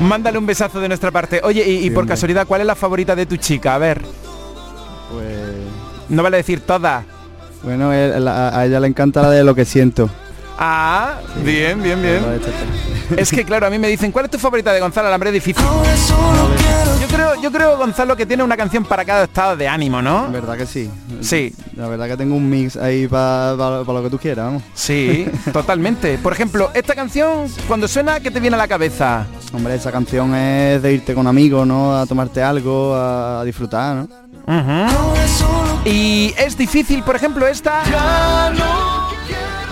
Mándale 0.00 0.38
un 0.38 0.46
besazo 0.46 0.80
de 0.80 0.88
nuestra 0.88 1.10
parte. 1.10 1.40
Oye, 1.42 1.64
y, 1.66 1.70
y 1.76 1.82
Sí, 1.84 1.90
por 1.90 2.02
hombre. 2.02 2.14
casualidad, 2.14 2.46
¿cuál 2.46 2.60
es 2.62 2.66
la 2.66 2.74
favorita 2.74 3.14
de 3.16 3.26
tu 3.26 3.36
chica? 3.36 3.74
A 3.74 3.78
ver, 3.78 4.00
Pues 5.12 5.26
no 6.08 6.22
vale 6.22 6.36
decir 6.38 6.60
toda. 6.60 7.04
bueno, 7.62 7.90
la- 7.92 8.56
a 8.58 8.64
ella 8.66 8.78
le 8.80 8.88
encanta 8.88 9.22
la 9.22 9.30
de 9.30 9.42
lo 9.44 9.54
que 9.54 9.64
siento. 9.64 10.08
Ah, 10.58 11.20
bien, 11.44 11.82
bien, 11.82 12.00
bien. 12.02 12.20
Es 13.16 13.30
que 13.30 13.44
claro, 13.44 13.66
a 13.66 13.70
mí 13.70 13.78
me 13.78 13.88
dicen, 13.88 14.12
¿cuál 14.12 14.26
es 14.26 14.30
tu 14.30 14.38
favorita 14.38 14.72
de 14.72 14.80
Gonzalo 14.80 15.08
Alambre? 15.08 15.32
Difícil. 15.32 15.64
Yo 17.00 17.06
creo, 17.08 17.40
yo 17.40 17.50
creo, 17.50 17.76
Gonzalo, 17.78 18.16
que 18.16 18.26
tiene 18.26 18.42
una 18.42 18.56
canción 18.56 18.84
para 18.84 19.04
cada 19.04 19.24
estado 19.24 19.56
de 19.56 19.66
ánimo, 19.66 20.02
¿no? 20.02 20.30
verdad 20.30 20.56
que 20.56 20.66
sí. 20.66 20.90
Sí. 21.20 21.54
La 21.76 21.88
verdad 21.88 22.06
que 22.06 22.16
tengo 22.16 22.34
un 22.34 22.48
mix 22.48 22.76
ahí 22.76 23.06
para 23.08 23.54
lo 23.54 24.02
que 24.02 24.10
tú 24.10 24.18
quieras, 24.18 24.46
vamos. 24.46 24.62
Sí, 24.74 25.26
totalmente. 25.52 26.18
Por 26.18 26.32
ejemplo, 26.32 26.70
esta 26.74 26.94
canción, 26.94 27.46
cuando 27.66 27.88
suena, 27.88 28.20
¿qué 28.20 28.30
te 28.30 28.40
viene 28.40 28.56
a 28.56 28.58
la 28.58 28.68
cabeza? 28.68 29.26
Hombre, 29.52 29.74
esa 29.74 29.90
canción 29.90 30.34
es 30.34 30.82
de 30.82 30.92
irte 30.92 31.14
con 31.14 31.26
amigos, 31.26 31.66
¿no? 31.66 31.96
A 31.96 32.06
tomarte 32.06 32.42
algo, 32.42 32.94
a, 32.94 33.42
disfrutar, 33.44 33.96
¿no? 33.96 34.08
Y 35.84 36.34
es 36.36 36.58
difícil, 36.58 37.02
por 37.02 37.16
ejemplo, 37.16 37.46
esta... 37.46 37.82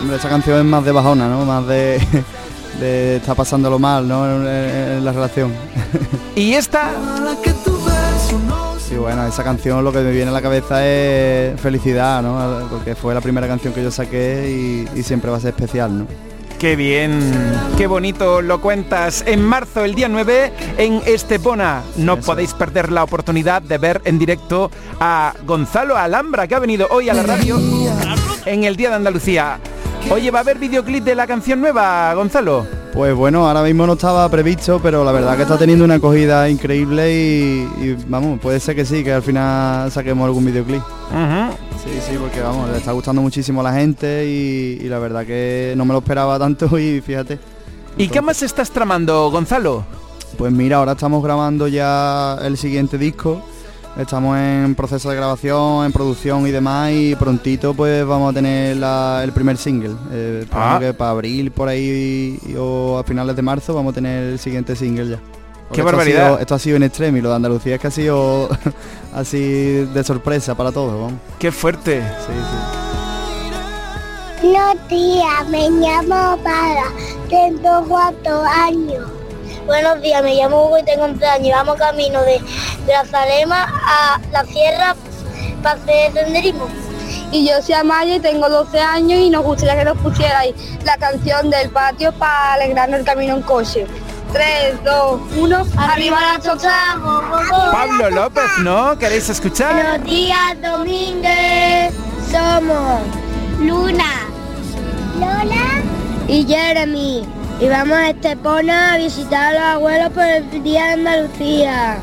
Hombre, 0.01 0.17
esa 0.17 0.29
canción 0.29 0.59
es 0.59 0.65
más 0.65 0.85
de 0.85 0.93
bajona, 0.93 1.29
¿no? 1.29 1.45
Más 1.45 1.67
de... 1.67 2.01
de 2.81 3.17
estar 3.17 3.37
pasándolo 3.37 3.79
mal, 3.79 4.07
¿no? 4.07 4.27
En, 4.27 5.05
la 5.05 5.13
relación. 5.13 5.53
¿Y 6.35 6.55
esta? 6.55 6.91
Sí, 8.89 8.95
bueno, 8.95 9.27
esa 9.27 9.43
canción 9.43 9.83
lo 9.83 9.93
que 9.93 9.99
me 9.99 10.13
viene 10.13 10.31
a 10.31 10.33
la 10.33 10.43
cabeza 10.43 10.87
es 10.87 11.61
felicidad, 11.61 12.23
¿no? 12.23 12.69
Porque 12.71 12.95
fue 12.95 13.15
la 13.15 13.21
primera 13.21 13.47
canción 13.47 13.73
que 13.73 13.83
yo 13.83 13.91
saqué 13.91 14.87
y, 14.95 15.03
siempre 15.03 15.31
va 15.31 15.39
a 15.39 15.41
ser 15.41 15.51
especial, 15.51 15.99
¿no? 15.99 16.07
Qué 16.59 16.75
bien, 16.75 17.21
qué 17.77 17.87
bonito 17.87 18.41
lo 18.41 18.63
cuentas. 18.63 19.23
En 19.27 19.43
marzo, 19.45 19.85
el 19.85 19.95
día 19.95 20.09
9, 20.09 20.53
en 20.79 21.03
Estepona. 21.05 21.83
No 21.97 22.19
podéis 22.19 22.55
perder 22.55 22.91
la 22.91 23.05
oportunidad 23.05 23.61
de 23.61 23.77
ver 23.77 24.01
en 24.05 24.19
directo 24.19 24.71
a 24.99 25.35
Gonzalo 25.45 25.99
Alhambra, 25.99 26.47
que 26.47 26.55
ha 26.55 26.59
venido 26.59 26.87
hoy 26.91 27.11
a 27.11 27.15
la 27.15 27.25
radio 27.25 27.59
en 28.47 28.65
el 28.65 28.77
Día 28.77 28.89
de 28.89 28.97
Andalucía. 28.97 29.59
Oye, 30.09 30.31
¿va 30.31 30.39
a 30.39 30.43
haber 30.43 30.59
videoclip 30.59 31.03
de 31.03 31.17
la 31.17 31.27
canción 31.27 31.61
nueva, 31.61 32.15
Gonzalo? 32.15 32.65
Pues 32.93 33.13
bueno, 33.15 33.47
ahora 33.47 33.63
mismo 33.63 33.87
no 33.87 33.95
estaba 33.95 34.29
previsto, 34.29 34.81
pero 34.81 35.05
la 35.05 35.11
verdad 35.11 35.37
que 35.37 35.43
está 35.43 35.59
teniendo 35.59 35.85
una 35.85 35.95
acogida 35.95 36.49
increíble 36.49 37.13
y, 37.13 37.97
vamos, 38.07 38.39
puede 38.39 38.61
ser 38.61 38.77
que 38.77 38.85
sí, 38.85 39.03
que 39.03 39.13
al 39.13 39.23
final 39.23 39.91
saquemos 39.91 40.25
algún 40.25 40.47
videoclip. 40.47 40.81
Sí, 41.83 41.91
sí, 42.09 42.17
porque 42.21 42.41
vamos, 42.41 42.71
le 42.71 42.79
está 42.79 42.93
gustando 42.93 43.21
muchísimo 43.21 43.61
a 43.61 43.65
la 43.65 43.73
gente 43.73 44.27
y, 44.27 44.79
la 44.89 45.01
verdad 45.01 45.27
que 45.27 45.75
no 45.77 45.85
me 45.85 45.93
lo 45.93 45.99
esperaba 45.99 46.39
tanto 46.39 46.79
y 46.79 47.01
fíjate. 47.01 47.41
¿Y 47.99 48.09
qué 48.09 48.23
más 48.23 48.43
estás 48.43 48.71
tramando, 48.71 49.29
Gonzalo? 49.31 49.85
Pues 50.39 50.53
mira, 50.53 50.77
ahora 50.77 50.93
estamos 50.93 51.23
grabando 51.23 51.67
ya 51.67 52.39
el 52.43 52.57
siguiente 52.57 52.97
disco 52.97 53.43
Estamos 53.97 54.37
en 54.37 54.75
proceso 54.75 55.09
de 55.09 55.17
grabación, 55.17 55.87
en 55.87 55.93
producción 55.93 56.47
y 56.47 56.51
demás 56.51 56.91
y 56.93 57.15
prontito 57.17 57.73
pues 57.73 58.07
vamos 58.07 58.31
a 58.31 58.35
tener 58.35 58.77
el 58.77 59.33
primer 59.33 59.57
single. 59.57 59.95
Eh, 60.13 60.47
ah. 60.53 60.77
que 60.79 60.93
para 60.93 61.13
abril 61.13 61.51
por 61.51 61.69
ahí 61.69 62.39
o 62.59 62.99
a 62.99 63.05
finales 63.05 63.35
de 63.35 63.41
marzo 63.41 63.75
vamos 63.75 63.93
a 63.93 63.95
tener 63.95 64.33
el 64.33 64.39
siguiente 64.39 64.77
single 64.77 65.09
ya. 65.09 65.19
¡Qué 65.73 65.81
barbaridad! 65.83 66.39
esto 66.41 66.55
ha 66.55 66.59
sido 66.59 66.77
en 66.77 66.83
extremo 66.83 67.17
y 67.17 67.23
lo 67.23 67.31
de 67.31 67.37
Andalucía 67.37 67.77
es 67.77 67.81
que 67.81 67.87
ha 67.87 67.91
sido 67.91 68.51
así 69.15 69.39
de 69.39 70.05
sorpresa 70.05 70.55
para 70.55 70.73
todos. 70.73 71.13
¡Qué 71.39 71.51
fuerte! 71.51 72.03
Sí, 72.27 72.33
sí. 74.43 74.49
No 74.53 74.75
tía, 74.89 75.43
me 75.49 75.71
llamo 75.71 76.37
para, 76.45 76.85
tengo 77.31 77.83
cuatro 77.89 78.43
años. 78.45 79.16
Buenos 79.67 80.01
días, 80.01 80.23
me 80.23 80.37
llamo 80.37 80.67
Hugo 80.67 80.79
y 80.79 80.85
tengo 80.85 81.07
un 81.07 81.23
años. 81.25 81.51
Vamos 81.51 81.77
camino 81.77 82.23
de 82.23 82.41
Grazalema 82.87 83.67
a 83.85 84.21
la 84.31 84.45
sierra 84.45 84.95
para 85.61 85.81
hacer 85.81 86.13
senderismo. 86.13 86.69
Y 87.33 87.49
yo 87.49 87.61
soy 87.61 87.75
Amaya 87.75 88.15
y 88.15 88.21
tengo 88.21 88.49
12 88.49 88.79
años 88.79 89.19
y 89.19 89.29
nos 89.29 89.43
gustaría 89.43 89.77
que 89.77 89.85
nos 89.85 89.99
pusierais 89.99 90.55
la 90.85 90.97
canción 90.97 91.51
del 91.51 91.69
patio 91.71 92.13
para 92.13 92.53
alegrarnos 92.55 93.01
el 93.01 93.05
camino 93.05 93.35
en 93.35 93.43
coche. 93.43 93.89
3, 94.33 94.85
2, 94.85 95.21
1, 95.37 95.67
arriba 95.79 96.21
la 96.21 96.41
chocha. 96.41 96.97
Pablo 97.73 98.11
López, 98.11 98.59
¿no? 98.61 98.97
¿Queréis 98.97 99.29
escuchar? 99.29 99.75
Buenos 99.75 100.05
días, 100.09 100.63
Domínguez. 100.63 101.93
Somos 102.31 103.01
Luna, 103.59 104.29
Lola 105.19 105.83
y 106.29 106.47
Jeremy 106.47 107.36
y 107.61 107.69
vamos 107.69 107.97
a 107.97 108.11
Estepona 108.11 108.95
a 108.95 108.99
visitar 108.99 109.55
a 109.55 109.59
los 109.59 109.63
abuelos 109.63 110.13
por 110.13 110.25
el 110.25 110.63
Día 110.63 110.87
de 110.87 110.93
Andalucía. 110.93 111.99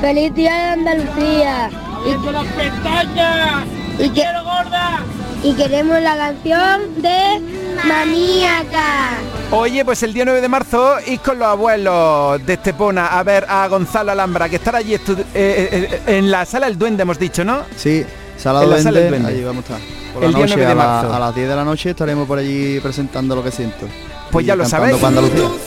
¡Feliz 0.00 0.34
Día 0.34 0.54
de 0.54 0.90
Andalucía! 0.90 1.70
Y, 2.06 2.32
las 2.32 2.46
pestañas! 2.46 3.66
Y, 3.98 4.10
quiero 4.10 4.44
gorda! 4.44 5.04
y 5.42 5.52
queremos 5.54 6.00
la 6.02 6.16
canción 6.16 7.00
de 7.00 7.40
Maníaca. 7.86 9.18
Oye, 9.50 9.84
pues 9.84 10.02
el 10.02 10.12
día 10.12 10.24
9 10.24 10.40
de 10.40 10.48
marzo 10.48 10.96
y 11.06 11.18
con 11.18 11.38
los 11.38 11.48
abuelos 11.48 12.44
de 12.44 12.54
Estepona 12.54 13.18
a 13.18 13.22
ver 13.22 13.46
a 13.48 13.66
Gonzalo 13.68 14.12
Alhambra, 14.12 14.48
que 14.48 14.56
estará 14.56 14.78
allí 14.78 14.94
eh, 14.94 14.98
eh, 14.98 15.28
eh, 15.34 16.00
en 16.06 16.30
la 16.30 16.44
sala 16.44 16.66
del 16.66 16.78
duende, 16.78 17.02
hemos 17.02 17.18
dicho, 17.18 17.44
¿no? 17.44 17.62
Sí, 17.76 18.04
sala, 18.36 18.60
del 18.60 18.82
duende, 18.82 19.28
allí 19.28 19.44
vamos 19.44 19.64
a 19.70 19.76
estar. 19.76 19.88
Por 20.12 20.24
el 20.24 20.32
la 20.32 20.38
noche, 20.38 20.56
de 20.56 20.74
marzo. 20.74 21.14
a 21.14 21.18
las 21.18 21.34
10 21.34 21.48
de 21.48 21.56
la 21.56 21.64
noche 21.64 21.90
estaremos 21.90 22.26
por 22.26 22.38
allí 22.38 22.80
presentando 22.80 23.36
lo 23.36 23.44
que 23.44 23.50
siento. 23.50 23.86
Pues 24.30 24.46
ya 24.46 24.56
lo 24.56 24.64
sabéis. 24.64 24.96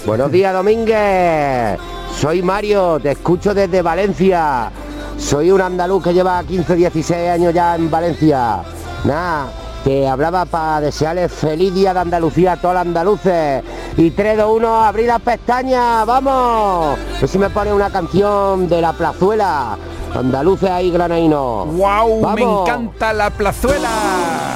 Buenos 0.05 0.31
días, 0.31 0.53
Domínguez. 0.53 1.79
Soy 2.19 2.41
Mario, 2.41 2.99
te 2.99 3.11
escucho 3.11 3.53
desde 3.53 3.81
Valencia. 3.81 4.71
Soy 5.17 5.51
un 5.51 5.61
andaluz 5.61 6.03
que 6.03 6.13
lleva 6.13 6.43
15, 6.43 6.75
16 6.75 7.29
años 7.29 7.53
ya 7.53 7.75
en 7.75 7.89
Valencia. 7.89 8.61
Nada, 9.03 9.47
que 9.83 10.07
hablaba 10.07 10.45
para 10.45 10.81
desearles 10.81 11.31
feliz 11.31 11.73
día 11.73 11.93
de 11.93 11.99
Andalucía 11.99 12.53
a 12.53 12.57
todos 12.57 12.75
los 12.75 12.81
andaluces. 12.81 13.63
Y 13.97 14.11
3, 14.11 14.37
2, 14.37 14.57
1, 14.57 14.83
abrir 14.83 15.07
las 15.07 15.21
pestañas, 15.21 16.05
vamos. 16.05 16.97
Ver 17.19 17.29
si 17.29 17.37
me 17.39 17.49
pone 17.49 17.73
una 17.73 17.89
canción 17.89 18.69
de 18.69 18.81
la 18.81 18.93
plazuela. 18.93 19.77
Andaluces 20.13 20.69
ahí, 20.69 20.91
granaíno. 20.91 21.65
¡Wow! 21.65 22.33
Me 22.35 22.41
encanta 22.41 23.13
la 23.13 23.29
plazuela. 23.29 23.89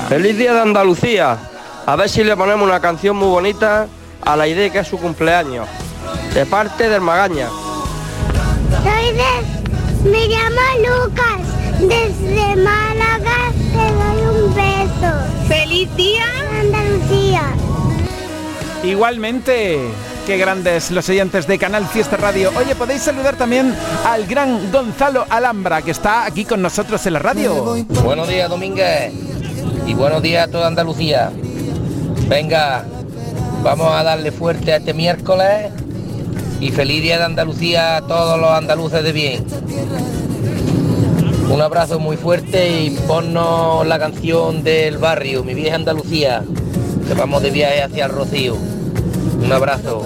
¡Feliz 0.10 0.38
día 0.38 0.54
de 0.54 0.62
Andalucía! 0.62 1.38
A 1.88 1.96
ver 1.96 2.10
si 2.10 2.24
le 2.24 2.36
ponemos 2.36 2.68
una 2.68 2.80
canción 2.80 3.16
muy 3.16 3.28
bonita 3.28 3.88
a 4.22 4.36
la 4.36 4.48
idea 4.48 4.72
que 4.72 4.80
es 4.80 4.88
su 4.88 4.98
cumpleaños. 4.98 5.68
De 6.34 6.46
parte 6.48 6.90
del 6.90 7.02
Magaña. 7.02 7.48
Soy 8.84 9.14
de... 9.14 10.10
Me 10.10 10.28
llamo 10.28 10.62
Lucas. 10.80 11.42
Desde 11.80 12.56
Málaga 12.56 13.52
te 13.72 13.78
doy 13.78 14.46
un 14.46 14.56
beso. 14.56 15.48
¡Feliz 15.48 15.96
día! 15.96 16.26
Andalucía. 16.60 17.44
Igualmente. 18.84 19.88
Qué 20.26 20.38
grandes 20.38 20.90
los 20.90 21.08
oyentes 21.08 21.46
de 21.46 21.60
Canal 21.60 21.86
Fiesta 21.86 22.18
Radio. 22.18 22.52
Oye, 22.58 22.74
podéis 22.74 23.04
saludar 23.04 23.36
también 23.36 23.76
al 24.04 24.26
gran 24.26 24.72
Gonzalo 24.72 25.28
Alhambra, 25.30 25.84
que 25.84 25.92
está 25.92 26.26
aquí 26.26 26.46
con 26.46 26.64
nosotros 26.64 27.06
en 27.06 27.14
la 27.14 27.20
radio. 27.20 27.76
Buenos 28.04 28.28
días, 28.28 28.50
Domínguez. 28.50 29.14
Y 29.86 29.94
buenos 29.94 30.24
días 30.24 30.48
a 30.48 30.52
toda 30.52 30.66
Andalucía. 30.66 31.32
Venga, 32.28 32.84
vamos 33.62 33.92
a 33.92 34.02
darle 34.02 34.32
fuerte 34.32 34.74
a 34.74 34.78
este 34.78 34.96
miércoles 34.96 35.72
y 36.60 36.72
feliz 36.72 37.04
día 37.04 37.20
de 37.20 37.26
Andalucía 37.26 37.98
a 37.98 38.02
todos 38.02 38.40
los 38.40 38.50
andaluces 38.50 39.04
de 39.04 39.12
bien. 39.12 39.46
Un 41.52 41.62
abrazo 41.62 42.00
muy 42.00 42.18
fuerte 42.18 42.82
y 42.82 42.90
ponnos 43.08 43.86
la 43.86 44.00
canción 44.00 44.64
del 44.64 44.98
barrio, 44.98 45.44
mi 45.44 45.54
vieja 45.54 45.76
Andalucía, 45.76 46.44
que 47.08 47.14
vamos 47.14 47.44
de 47.44 47.52
viaje 47.52 47.84
hacia 47.84 48.06
el 48.06 48.12
Rocío. 48.12 48.58
Un 49.44 49.52
abrazo. 49.52 50.04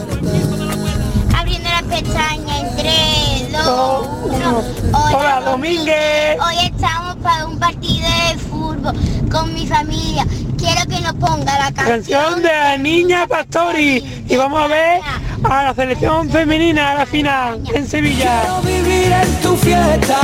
Abriendo 1.34 1.70
las 1.70 1.84
pestañas 1.84 2.60
en 2.60 2.76
3, 2.76 3.66
2, 3.66 4.08
1. 4.26 4.64
Hola, 4.94 5.42
Domínguez. 5.46 6.38
Hoy 6.46 6.66
estamos 6.66 7.16
para 7.24 7.48
un 7.48 7.58
partido 7.58 8.08
de 8.10 8.38
fútbol 8.40 8.94
con 9.32 9.54
mi 9.54 9.66
familia 9.66 10.26
quiero 10.60 10.82
que 10.90 11.02
nos 11.02 11.14
ponga 11.14 11.58
la 11.58 11.72
canción, 11.72 12.42
de 12.42 12.50
la 12.50 12.78
niña 12.78 13.26
Pastori 13.28 14.04
y 14.28 14.36
vamos 14.36 14.62
a 14.62 14.68
ver 14.68 15.02
a 15.44 15.64
la 15.64 15.74
selección 15.74 16.30
femenina 16.30 16.92
a 16.92 16.96
la 16.96 17.06
final 17.06 17.62
en 17.74 17.88
Sevilla. 17.88 18.42
Quiero 18.42 18.62
vivir 18.62 19.12
en 19.12 19.42
tu 19.42 19.56
fiesta. 19.56 20.20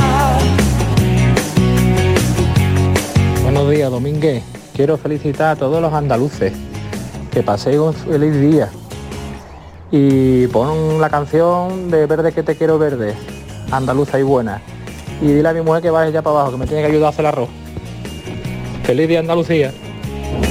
Buenos 3.42 3.70
días, 3.70 3.90
Domínguez. 3.90 4.42
Quiero 4.74 4.98
felicitar 4.98 5.56
a 5.56 5.56
todos 5.56 5.80
los 5.80 5.92
andaluces. 5.92 6.52
Que 7.30 7.42
paséis 7.42 7.78
un 7.78 7.94
feliz 7.94 8.34
día. 8.40 8.68
Y 9.90 10.46
pon 10.48 11.00
la 11.00 11.08
canción 11.08 11.90
de 11.90 12.06
Verde 12.06 12.32
que 12.32 12.42
te 12.42 12.56
quiero 12.56 12.78
verde. 12.78 13.14
Andaluza 13.70 14.18
y 14.18 14.22
buena. 14.22 14.60
Y 15.22 15.28
dile 15.28 15.48
a 15.48 15.52
mi 15.54 15.62
mujer 15.62 15.82
que 15.82 15.90
vaya 15.90 16.10
ya 16.10 16.22
para 16.22 16.40
abajo, 16.40 16.52
que 16.52 16.58
me 16.58 16.66
tiene 16.66 16.82
que 16.82 16.88
ayudar 16.88 17.06
a 17.06 17.08
hacer 17.10 17.20
el 17.20 17.26
arroz. 17.26 17.48
Feliz 18.84 19.08
día 19.08 19.20
Andalucía. 19.20 19.72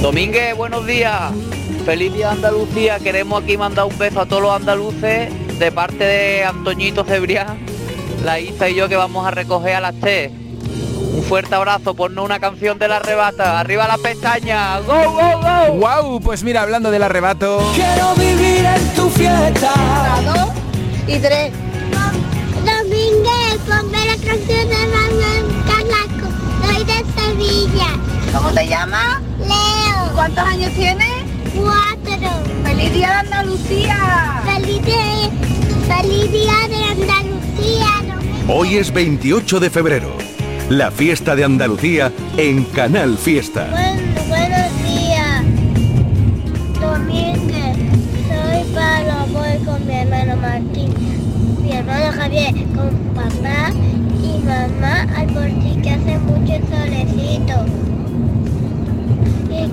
Domínguez, 0.00 0.56
buenos 0.56 0.86
días. 0.86 1.32
Feliz 1.84 2.12
día 2.12 2.30
Andalucía. 2.30 2.98
Queremos 2.98 3.42
aquí 3.42 3.56
mandar 3.56 3.86
un 3.86 3.98
beso 3.98 4.20
a 4.20 4.26
todos 4.26 4.42
los 4.42 4.54
andaluces 4.54 5.30
de 5.58 5.72
parte 5.72 6.04
de 6.04 6.44
Antoñito 6.44 7.04
Cebrián, 7.04 7.58
la 8.24 8.38
Isa 8.38 8.68
y 8.68 8.74
yo 8.74 8.88
que 8.88 8.96
vamos 8.96 9.26
a 9.26 9.30
recoger 9.30 9.76
a 9.76 9.80
las 9.80 9.94
T. 10.00 10.30
Un 11.14 11.22
fuerte 11.22 11.54
abrazo, 11.54 11.94
ponnos 11.94 12.24
una 12.24 12.38
canción 12.38 12.78
de 12.78 12.88
la 12.88 12.96
arrebata. 12.96 13.58
Arriba 13.58 13.88
la 13.88 13.96
pestaña. 13.96 14.80
¡Go, 14.80 15.12
go, 15.12 15.40
go! 15.40 15.74
¡Wow! 15.74 16.20
Pues 16.20 16.42
mira, 16.42 16.62
hablando 16.62 16.90
del 16.90 17.02
arrebato. 17.02 17.58
Quiero 17.74 18.14
vivir 18.16 18.64
en 18.66 18.94
tu 18.94 19.08
fiesta. 19.10 19.72
dos 20.24 20.50
y 21.06 21.18
tres. 21.18 21.52
Domínguez, 22.64 23.58
ponme 23.66 24.04
la 24.06 24.16
canción 24.16 24.68
de 24.68 24.86
Manuel 24.88 25.46
Carrasco. 25.66 26.28
Soy 26.66 26.84
de 26.84 27.04
Sevilla. 27.14 27.86
¿Cómo 28.32 28.50
te 28.50 28.66
llamas? 28.68 29.22
¿Cuántos 30.16 30.44
años 30.44 30.72
tienes? 30.72 31.06
Cuatro. 31.54 32.28
¡Feliz 32.64 32.92
día 32.92 33.08
de 33.08 33.14
Andalucía! 33.14 34.42
Feliz 34.44 34.82
día, 34.84 35.30
feliz 35.86 36.32
día 36.32 36.68
de 36.68 36.84
Andalucía. 36.84 37.86
Hoy 38.48 38.76
es 38.76 38.92
28 38.92 39.60
de 39.60 39.70
febrero, 39.70 40.16
la 40.70 40.90
fiesta 40.90 41.36
de 41.36 41.44
Andalucía 41.44 42.12
en 42.38 42.64
Canal 42.64 43.18
Fiesta. 43.18 43.68
Buen- 43.70 44.28
buenos 44.28 44.82
días. 44.82 45.44
Domínguez. 46.80 47.76
Soy 48.26 48.74
Pablo. 48.74 49.26
Voy 49.32 49.64
con 49.66 49.86
mi 49.86 49.94
hermano 49.94 50.36
Martín. 50.38 50.94
Mi 51.62 51.72
hermano 51.72 52.12
Javier 52.12 52.54
con 52.74 52.90
papá 53.14 53.70
y 54.22 54.38
mamá 54.44 55.02
al 55.14 55.26
portil 55.26 55.82
que 55.82 55.90
hace 55.90 56.18
mucho 56.18 56.54
solecito. 56.70 57.85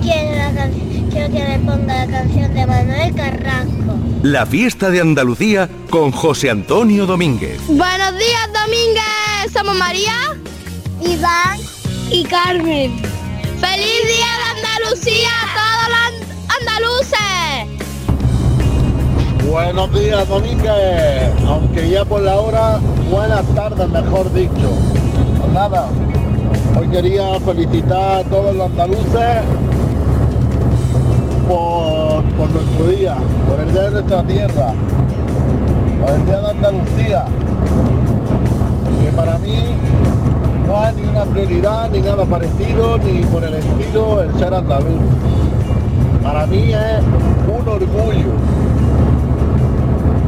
Y 0.04 0.06
quiero, 0.06 0.34
la 0.36 0.52
can- 0.52 0.72
quiero 1.10 1.32
que 1.32 1.42
me 1.48 1.58
ponga 1.60 2.04
la 2.06 2.12
canción 2.12 2.52
de 2.54 2.66
Manuel 2.66 3.14
Carrasco. 3.14 3.70
La 4.22 4.44
fiesta 4.46 4.90
de 4.90 5.00
Andalucía 5.00 5.68
con 5.90 6.10
José 6.12 6.50
Antonio 6.50 7.06
Domínguez. 7.06 7.58
Buenos 7.68 8.12
días, 8.18 8.48
Domínguez. 8.52 9.52
Somos 9.52 9.76
María, 9.76 10.12
Iván 11.02 11.58
y 12.10 12.24
Carmen. 12.24 12.92
¡Feliz 13.60 14.02
Día 14.06 14.30
de 14.40 14.44
Andalucía 14.60 15.30
a 15.42 15.46
todos 15.54 15.88
los 15.94 16.12
andaluces! 16.60 17.84
Buenos 19.50 19.92
días, 19.98 20.28
Domínguez. 20.28 21.32
Aunque 21.46 21.88
ya 21.90 22.04
por 22.04 22.20
la 22.22 22.36
hora, 22.36 22.78
buenas 23.10 23.46
tardes, 23.54 23.88
mejor 23.88 24.32
dicho. 24.34 24.70
Pues 25.40 25.52
nada, 25.52 25.88
hoy 26.78 26.88
quería 26.88 27.38
felicitar 27.40 28.20
a 28.20 28.24
todos 28.24 28.54
los 28.54 28.66
andaluces 28.70 29.42
por, 31.48 32.22
nuestro 32.50 32.86
día, 32.88 33.16
por 33.48 33.60
el 33.60 33.72
día 33.72 33.82
de 33.82 33.90
nuestra 33.90 34.22
tierra, 34.24 34.72
por 36.00 36.10
el 36.14 36.26
día 36.26 36.40
de 36.40 36.50
Andalucía, 36.50 37.24
que 39.02 39.12
para 39.16 39.38
mí 39.38 39.58
no 40.66 40.80
hay 40.80 40.94
ni 40.94 41.08
una 41.08 41.24
prioridad, 41.24 41.90
ni 41.90 42.00
nada 42.00 42.24
parecido, 42.24 42.98
ni 42.98 43.22
por 43.24 43.44
el 43.44 43.54
estilo 43.54 44.22
el 44.22 44.34
ser 44.38 44.54
andaluz. 44.54 45.00
Para 46.22 46.46
mí 46.46 46.72
es 46.72 47.02
un 47.48 47.68
orgullo 47.68 48.32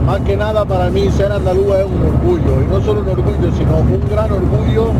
más 0.06 0.20
que 0.20 0.36
nada 0.36 0.64
para 0.64 0.88
mí 0.88 1.10
ser 1.10 1.32
andaluz 1.32 1.66
es 1.74 1.84
un 1.84 2.00
orgullo, 2.00 2.62
y 2.62 2.66
no 2.68 2.80
solo 2.80 3.00
un 3.00 3.08
orgullo, 3.08 3.52
sino 3.58 3.78
un 3.78 4.00
gran 4.08 4.30
orgullo 4.30 4.92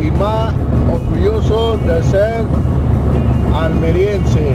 y 0.00 0.10
más 0.12 0.54
orgulloso 0.90 1.76
de 1.86 2.02
ser 2.04 2.44
almeriense. 3.54 4.54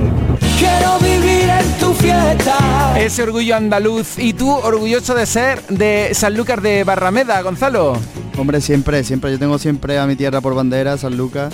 Quiero 0.61 0.99
vivir 0.99 1.49
en 1.49 1.79
tu 1.79 1.91
fiesta. 1.93 2.93
Ese 2.99 3.23
orgullo 3.23 3.55
andaluz. 3.55 4.17
¿Y 4.19 4.33
tú 4.33 4.51
orgulloso 4.51 5.15
de 5.15 5.25
ser 5.25 5.61
de 5.67 6.11
Sanlúcar 6.13 6.61
de 6.61 6.83
Barrameda, 6.83 7.41
Gonzalo? 7.41 7.97
Hombre, 8.37 8.61
siempre, 8.61 9.03
siempre. 9.03 9.31
Yo 9.31 9.39
tengo 9.39 9.57
siempre 9.57 9.97
a 9.97 10.05
mi 10.05 10.15
tierra 10.15 10.39
por 10.39 10.53
bandera, 10.53 10.97
San 10.97 11.17
Lucas. 11.17 11.51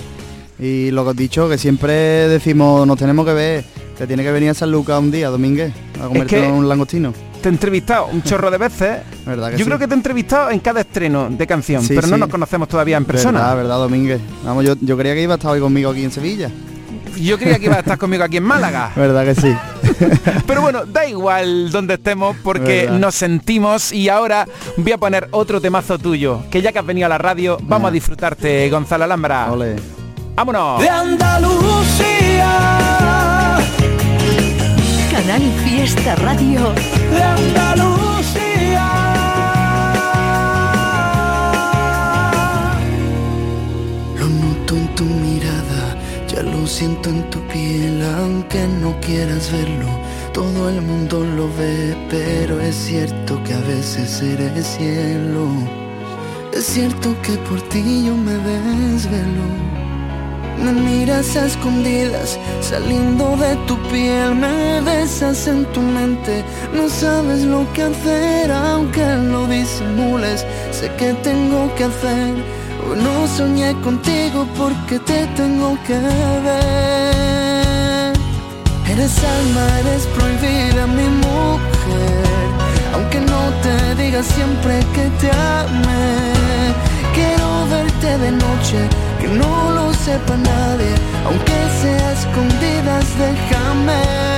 Y 0.58 0.90
lo 0.90 1.04
que 1.04 1.10
has 1.10 1.16
dicho, 1.16 1.48
que 1.48 1.56
siempre 1.56 1.94
decimos, 2.28 2.86
nos 2.86 2.98
tenemos 2.98 3.24
que 3.24 3.32
ver, 3.32 3.64
que 3.96 4.06
tiene 4.06 4.22
que 4.22 4.30
venir 4.32 4.50
a 4.50 4.54
San 4.54 4.70
Lucas 4.70 4.98
un 4.98 5.10
día, 5.10 5.30
Domínguez, 5.30 5.72
a 6.02 6.06
comerte 6.08 6.40
que- 6.40 6.46
un 6.46 6.68
langostino. 6.68 7.12
Te 7.40 7.48
he 7.48 7.52
entrevistado 7.52 8.08
un 8.12 8.22
chorro 8.24 8.50
de 8.50 8.58
veces. 8.58 8.98
¿Verdad 9.26 9.46
que 9.52 9.58
Yo 9.58 9.58
sí? 9.58 9.64
creo 9.66 9.78
que 9.78 9.86
te 9.86 9.94
he 9.94 9.96
entrevistado 9.96 10.50
en 10.50 10.58
cada 10.58 10.80
estreno 10.80 11.28
de 11.30 11.46
canción, 11.46 11.82
Sí, 11.82 11.94
pero 11.94 12.08
no 12.08 12.16
sí. 12.16 12.20
nos 12.20 12.28
conocemos 12.28 12.68
todavía 12.68 12.96
en 12.96 13.04
persona. 13.04 13.38
Verdad, 13.40 13.56
verdad, 13.56 13.76
Domínguez. 13.78 14.20
Vamos, 14.44 14.64
yo, 14.64 14.74
yo 14.80 14.98
creía 14.98 15.14
que 15.14 15.22
iba 15.22 15.34
a 15.34 15.36
estar 15.36 15.52
hoy 15.52 15.60
conmigo 15.60 15.90
aquí 15.90 16.02
en 16.02 16.10
Sevilla. 16.10 16.50
Yo 17.22 17.38
creía 17.38 17.58
que 17.58 17.66
iba 17.66 17.76
a 17.76 17.80
estar 17.80 17.98
conmigo 17.98 18.24
aquí 18.24 18.36
en 18.38 18.44
Málaga. 18.44 18.92
Verdad 18.96 19.24
que 19.24 19.34
sí. 19.34 19.56
Pero 20.46 20.60
bueno, 20.62 20.84
da 20.86 21.06
igual 21.06 21.70
donde 21.70 21.94
estemos 21.94 22.36
porque 22.42 22.82
Verdad. 22.84 22.98
nos 22.98 23.14
sentimos 23.14 23.92
y 23.92 24.08
ahora 24.08 24.46
voy 24.76 24.92
a 24.92 24.98
poner 24.98 25.28
otro 25.32 25.60
temazo 25.60 25.98
tuyo, 25.98 26.42
que 26.50 26.62
ya 26.62 26.72
que 26.72 26.78
has 26.78 26.86
venido 26.86 27.06
a 27.06 27.08
la 27.08 27.18
radio, 27.18 27.58
vamos 27.62 27.88
a 27.88 27.92
disfrutarte, 27.92 28.68
Gonzalo 28.70 29.04
Alhambra. 29.04 29.48
¡Vámonos! 30.34 30.80
De 30.80 30.88
Andalucía. 30.88 32.48
Canal 35.10 35.42
Fiesta 35.64 36.14
Radio. 36.16 36.72
De 37.12 37.22
Andalucía. 37.22 38.07
Lo 46.42 46.66
siento 46.66 47.08
en 47.08 47.28
tu 47.30 47.40
piel, 47.48 48.02
aunque 48.18 48.66
no 48.80 48.98
quieras 49.00 49.50
verlo. 49.50 49.88
Todo 50.32 50.68
el 50.68 50.80
mundo 50.82 51.24
lo 51.24 51.48
ve, 51.56 51.96
pero 52.10 52.60
es 52.60 52.74
cierto 52.76 53.42
que 53.44 53.54
a 53.54 53.60
veces 53.60 54.22
eres 54.22 54.66
cielo. 54.66 55.48
Es 56.52 56.64
cierto 56.64 57.14
que 57.22 57.32
por 57.48 57.60
ti 57.68 58.04
yo 58.06 58.14
me 58.14 58.34
desvelo. 58.34 59.46
Me 60.62 60.72
miras 60.72 61.36
a 61.36 61.46
escondidas, 61.46 62.38
saliendo 62.60 63.36
de 63.36 63.54
tu 63.66 63.76
piel, 63.88 64.34
me 64.34 64.80
besas 64.80 65.46
en 65.46 65.64
tu 65.66 65.80
mente. 65.80 66.44
No 66.74 66.88
sabes 66.88 67.44
lo 67.44 67.70
que 67.72 67.82
hacer, 67.82 68.50
aunque 68.50 69.04
lo 69.06 69.46
disimules. 69.46 70.44
Sé 70.72 70.90
que 70.98 71.12
tengo 71.22 71.72
que 71.76 71.84
hacer. 71.84 72.57
No 72.96 73.26
soñé 73.26 73.74
contigo 73.82 74.46
porque 74.56 74.98
te 74.98 75.26
tengo 75.36 75.78
que 75.86 75.98
ver. 76.46 77.28
Eres 78.90 79.22
alma, 79.22 79.64
eres 79.80 80.06
prohibida, 80.16 80.86
mi 80.86 81.08
mujer. 81.24 82.24
Aunque 82.94 83.20
no 83.20 83.52
te 83.62 83.94
diga 84.02 84.22
siempre 84.22 84.80
que 84.94 85.04
te 85.20 85.30
amé. 85.30 86.72
Quiero 87.14 87.66
verte 87.70 88.18
de 88.18 88.30
noche, 88.32 88.88
que 89.20 89.28
no 89.28 89.70
lo 89.72 89.92
sepa 89.92 90.36
nadie. 90.36 90.94
Aunque 91.26 91.58
sea 91.82 92.12
escondidas, 92.12 93.06
déjame. 93.18 94.37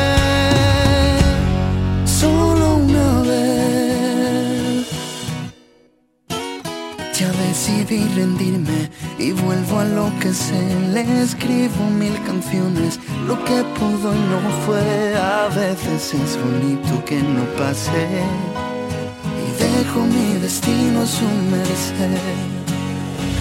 Decidí 7.51 8.05
rendirme 8.15 8.89
y 9.19 9.33
vuelvo 9.33 9.81
a 9.81 9.85
lo 9.85 10.07
que 10.21 10.33
sé. 10.33 10.63
Le 10.95 11.03
escribo 11.23 11.83
mil 11.99 12.17
canciones, 12.25 13.01
lo 13.27 13.35
que 13.45 13.59
pudo 13.79 14.07
y 14.15 14.23
no 14.33 14.41
fue. 14.65 15.17
A 15.17 15.49
veces 15.49 16.15
es 16.15 16.33
bonito 16.45 16.93
que 17.09 17.19
no 17.35 17.45
pase 17.59 18.03
y 19.45 19.49
dejo 19.63 20.01
mi 20.15 20.39
destino 20.47 21.03
a 21.03 21.07
su 21.07 21.29
merced. 21.55 22.39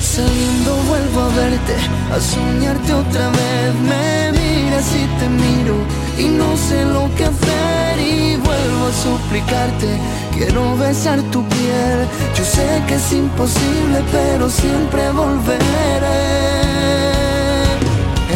Saliendo 0.02 0.72
vuelvo 0.92 1.22
a 1.28 1.30
verte, 1.42 1.76
a 2.16 2.20
soñarte 2.20 2.92
otra 2.94 3.26
vez. 3.38 3.70
Me 3.92 4.32
miras 4.40 4.88
y 5.02 5.06
te 5.20 5.28
miro 5.44 5.78
y 6.18 6.26
no 6.40 6.50
sé 6.58 6.84
lo 6.96 7.04
que 7.16 7.26
hacer 7.26 7.94
y 8.00 8.38
vuelvo 8.38 8.82
a 8.92 8.94
suplicarte. 9.06 9.92
Quiero 10.40 10.78
besar 10.78 11.22
tu 11.34 11.44
piel, 11.50 12.08
yo 12.34 12.46
sé 12.46 12.66
que 12.88 12.96
es 12.96 13.12
imposible, 13.12 14.02
pero 14.10 14.50
siempre 14.50 15.12
volveré. 15.12 15.60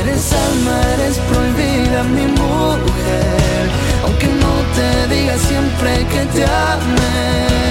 Eres 0.01 0.33
alma, 0.33 0.75
eres 0.95 1.17
prohibida, 1.29 2.03
mi 2.03 2.25
mujer, 2.27 3.63
aunque 4.03 4.27
no 4.27 4.53
te 4.75 5.15
diga 5.15 5.37
siempre 5.37 6.05
que 6.11 6.25
te 6.35 6.43
amé. 6.43 7.63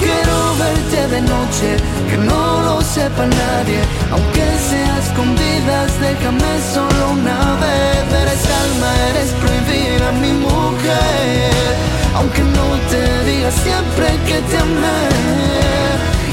Quiero 0.00 0.36
verte 0.56 1.14
de 1.14 1.20
noche, 1.20 1.76
que 2.08 2.16
no 2.16 2.62
lo 2.62 2.80
sepa 2.80 3.26
nadie, 3.26 3.80
aunque 4.10 4.46
sea 4.70 4.98
escondidas, 5.04 5.92
déjame 6.00 6.52
solo 6.72 7.10
una 7.10 7.56
vez. 7.60 8.22
Eres 8.22 8.42
alma, 8.64 8.90
eres 9.10 9.30
prohibida, 9.42 10.12
mi 10.12 10.32
mujer, 10.32 11.76
aunque 12.16 12.42
no 12.42 12.66
te 12.90 13.02
diga 13.28 13.50
siempre 13.50 14.06
que 14.26 14.38
te 14.48 14.56
amé. 14.58 15.00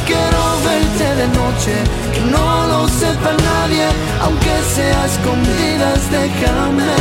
Quiero 0.07 0.41
verte 0.67 1.07
de 1.21 1.27
noche, 1.39 1.75
que 2.13 2.21
no 2.33 2.67
lo 2.71 2.87
sepa 2.87 3.31
nadie, 3.51 3.85
aunque 4.21 4.53
sea 4.75 5.05
escondidas, 5.11 6.01
déjame. 6.17 6.93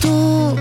Tú, 0.00 0.56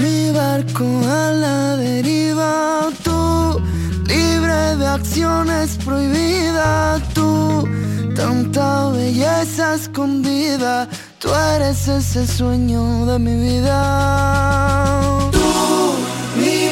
mi 0.00 0.30
barco 0.32 0.86
a 1.20 1.30
la 1.44 1.76
deriva, 1.76 2.90
tú, 3.04 3.60
libre 4.06 4.76
de 4.80 4.86
acciones 4.86 5.78
prohibidas, 5.84 7.00
tú, 7.14 7.68
tanta 8.16 8.90
belleza 8.90 9.74
escondida, 9.74 10.88
tú 11.22 11.32
eres 11.32 11.86
ese 11.86 12.26
sueño 12.26 13.06
de 13.06 13.18
mi 13.20 13.34
vida. 13.36 13.78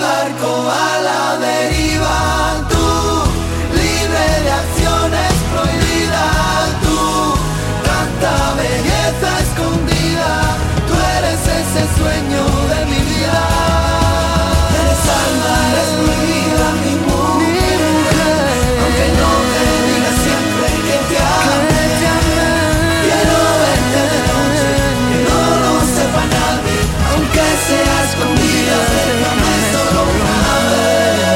barco 0.00 0.52
a 0.68 0.90
la 1.08 1.22
deriva, 1.46 2.18
tú, 2.72 2.86
libre 3.80 4.24
de 4.44 4.50
acciones 4.62 5.32
prohibidas, 5.52 6.66
tú, 6.84 6.98
tanta 7.90 8.34
belleza 8.60 9.30
escondida, 9.46 10.30
tú 10.88 10.94
eres 11.16 11.40
ese 11.60 11.82
sueño 11.98 12.42
de 12.72 12.80
mi 12.90 13.00
vida. 13.12 13.42
Eres 14.80 15.02
alma, 15.22 15.54
eres 15.72 16.19
déjame 29.08 29.54
solo 29.72 30.02
una 30.16 30.36
vez. 30.70 31.30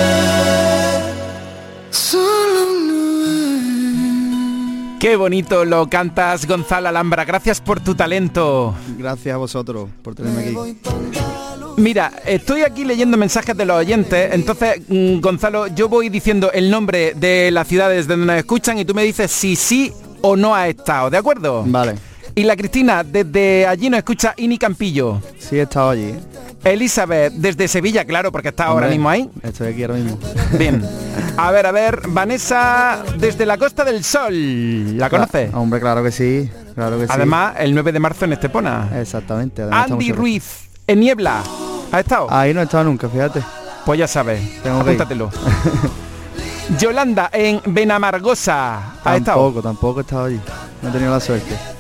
Solo 1.91 2.63
Qué 5.01 5.17
bonito 5.17 5.65
lo 5.65 5.89
cantas, 5.89 6.47
Gonzalo 6.47 6.89
Alhambra. 6.89 7.25
Gracias 7.25 7.61
por 7.61 7.81
tu 7.81 7.95
talento. 7.95 8.75
Gracias 8.97 9.35
a 9.35 9.39
vosotros 9.39 9.89
por 10.03 10.15
tenerme 10.15 10.43
aquí. 10.43 10.57
Mira, 11.77 12.13
estoy 12.25 12.63
aquí 12.63 12.85
leyendo 12.85 13.17
mensajes 13.17 13.57
de 13.57 13.65
los 13.65 13.77
oyentes, 13.77 14.33
entonces, 14.33 14.81
mm, 14.89 15.19
Gonzalo, 15.19 15.67
yo 15.67 15.89
voy 15.89 16.09
diciendo 16.09 16.53
el 16.53 16.71
nombre 16.71 17.15
de 17.15 17.51
las 17.51 17.67
ciudades 17.67 18.07
donde 18.07 18.27
nos 18.27 18.37
escuchan 18.37 18.79
y 18.79 18.85
tú 18.85 18.95
me 18.95 19.03
dices 19.03 19.31
si 19.33 19.57
sí 19.57 19.93
o 20.23 20.37
no 20.37 20.55
ha 20.55 20.69
estado, 20.69 21.11
¿de 21.11 21.17
acuerdo? 21.17 21.65
Vale. 21.67 21.97
Y 22.37 22.43
la 22.43 22.57
Cristina, 22.57 23.05
desde 23.05 23.65
allí 23.67 23.89
nos 23.89 23.99
escucha 23.99 24.35
Ini 24.37 24.59
Campillo. 24.59 25.21
Sí, 25.39 25.57
he 25.57 25.63
estado 25.63 25.91
allí. 25.91 26.11
¿eh? 26.11 26.21
Elizabeth, 26.65 27.33
desde 27.35 27.69
Sevilla, 27.69 28.05
claro, 28.05 28.33
porque 28.33 28.49
está 28.49 28.65
ahora 28.65 28.89
mismo 28.89 29.09
ahí. 29.09 29.31
Estoy 29.43 29.69
aquí 29.69 29.83
ahora 29.83 29.95
mismo. 29.95 30.19
Bien. 30.59 30.85
A 31.37 31.51
ver, 31.53 31.67
a 31.67 31.73
ver, 31.73 32.09
Vanessa, 32.09 33.05
desde 33.19 33.47
la 33.47 33.57
Costa 33.57 33.85
del 33.85 34.03
Sol. 34.03 34.99
¿La 34.99 35.11
conoces? 35.11 35.55
Hombre, 35.55 35.79
claro 35.79 36.03
que 36.03 36.11
sí. 36.11 36.51
Claro 36.75 36.99
que 36.99 37.07
sí. 37.07 37.13
Además, 37.15 37.55
el 37.59 37.73
9 37.73 37.93
de 37.93 38.01
marzo 38.01 38.25
en 38.25 38.33
Estepona. 38.33 38.89
Exactamente. 38.99 39.63
Andy 39.71 40.11
Ruiz, 40.11 40.69
en 40.87 41.01
Niebla. 41.01 41.43
¿Ha 41.93 42.01
estado? 42.01 42.27
Ahí 42.31 42.53
no 42.53 42.61
he 42.61 42.65
estado 42.65 42.83
nunca, 42.83 43.09
fíjate. 43.09 43.43
Pues 43.85 43.99
ya 43.99 44.09
sabes, 44.09 44.63
Tengo 44.63 44.81
apúntatelo. 44.81 45.31
Yolanda, 46.81 47.31
en 47.33 47.61
Benamargosa. 47.67 48.95
¿Ha 49.05 49.17
estado? 49.17 49.39
Tampoco, 49.39 49.63
tampoco 49.63 50.01
he 50.01 50.03
estado 50.03 50.25
allí. 50.25 50.41
No 50.83 50.89
he 50.89 50.93
tenido 50.93 51.13
la 51.13 51.21
suerte. 51.21 51.74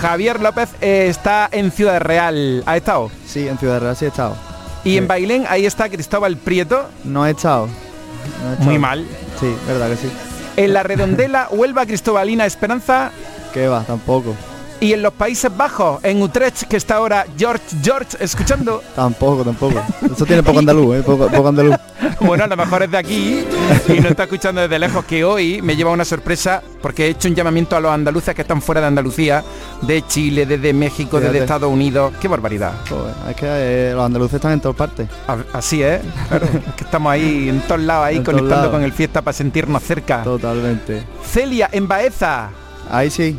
Javier 0.00 0.40
López 0.40 0.70
eh, 0.80 1.06
está 1.08 1.48
en 1.50 1.70
Ciudad 1.70 2.00
Real. 2.00 2.62
¿Ha 2.66 2.76
estado? 2.76 3.10
Sí, 3.26 3.48
en 3.48 3.58
Ciudad 3.58 3.80
Real 3.80 3.96
sí 3.96 4.04
he 4.04 4.08
estado. 4.08 4.36
Y 4.84 4.98
en 4.98 5.08
Bailén, 5.08 5.44
ahí 5.48 5.66
está 5.66 5.88
Cristóbal 5.88 6.36
Prieto. 6.36 6.88
No 7.04 7.26
he 7.26 7.32
estado. 7.32 7.66
No 7.66 8.50
he 8.50 8.52
estado. 8.52 8.70
Muy 8.70 8.78
mal. 8.78 9.04
Sí, 9.40 9.52
verdad 9.66 9.90
que 9.90 9.96
sí. 9.96 10.12
En 10.56 10.72
la 10.72 10.82
Redondela, 10.82 11.48
Huelva, 11.50 11.86
Cristobalina, 11.86 12.46
Esperanza. 12.46 13.10
¿Qué 13.52 13.68
va? 13.68 13.82
Tampoco. 13.82 14.34
Y 14.78 14.92
en 14.92 15.00
los 15.02 15.12
Países 15.14 15.50
Bajos, 15.56 16.00
en 16.04 16.20
Utrecht, 16.20 16.64
que 16.64 16.76
está 16.76 16.96
ahora 16.96 17.24
George 17.36 17.62
George 17.82 18.16
escuchando. 18.20 18.82
Tampoco, 18.94 19.42
tampoco. 19.42 19.82
Eso 20.04 20.26
tiene 20.26 20.42
poco 20.42 20.58
andaluz, 20.58 20.96
¿eh? 20.96 21.02
Poco, 21.02 21.26
poco 21.28 21.48
andaluz. 21.48 21.76
Bueno, 22.20 22.44
a 22.44 22.46
lo 22.46 22.56
mejor 22.56 22.82
es 22.82 22.90
de 22.90 22.96
aquí 22.98 23.44
y 23.88 24.00
no 24.00 24.08
está 24.08 24.24
escuchando 24.24 24.60
desde 24.60 24.78
lejos, 24.78 25.04
que 25.04 25.24
hoy 25.24 25.60
me 25.62 25.76
lleva 25.76 25.90
una 25.90 26.04
sorpresa 26.04 26.62
porque 26.80 27.06
he 27.06 27.08
hecho 27.10 27.28
un 27.28 27.34
llamamiento 27.34 27.76
a 27.76 27.80
los 27.80 27.90
andaluces 27.90 28.34
que 28.34 28.42
están 28.42 28.60
fuera 28.62 28.80
de 28.80 28.86
Andalucía, 28.86 29.42
de 29.82 30.06
Chile, 30.06 30.46
desde 30.46 30.72
México, 30.72 31.20
desde. 31.20 31.38
Estados 31.40 31.70
Unidos. 31.70 32.12
¡Qué 32.20 32.28
barbaridad! 32.28 32.72
Joder, 32.88 33.14
es 33.30 33.36
que 33.36 33.46
eh, 33.48 33.92
los 33.94 34.04
andaluces 34.04 34.34
están 34.34 34.52
en 34.52 34.60
todas 34.60 34.76
partes. 34.76 35.08
A- 35.26 35.56
Así 35.58 35.82
es, 35.82 36.00
claro, 36.28 36.46
es 36.46 36.74
que 36.74 36.84
estamos 36.84 37.12
ahí 37.12 37.48
en 37.48 37.60
todos 37.62 37.80
lados, 37.82 38.06
ahí 38.06 38.16
En 38.16 38.24
conectando 38.24 38.70
con 38.70 38.82
el 38.82 38.92
fiesta 38.92 39.20
para 39.22 39.32
sentirnos 39.34 39.82
cerca. 39.82 40.22
Totalmente. 40.22 41.02
Celia, 41.24 41.68
en 41.72 41.86
Baeza. 41.88 42.48
Ahí 42.90 43.10
sí. 43.10 43.38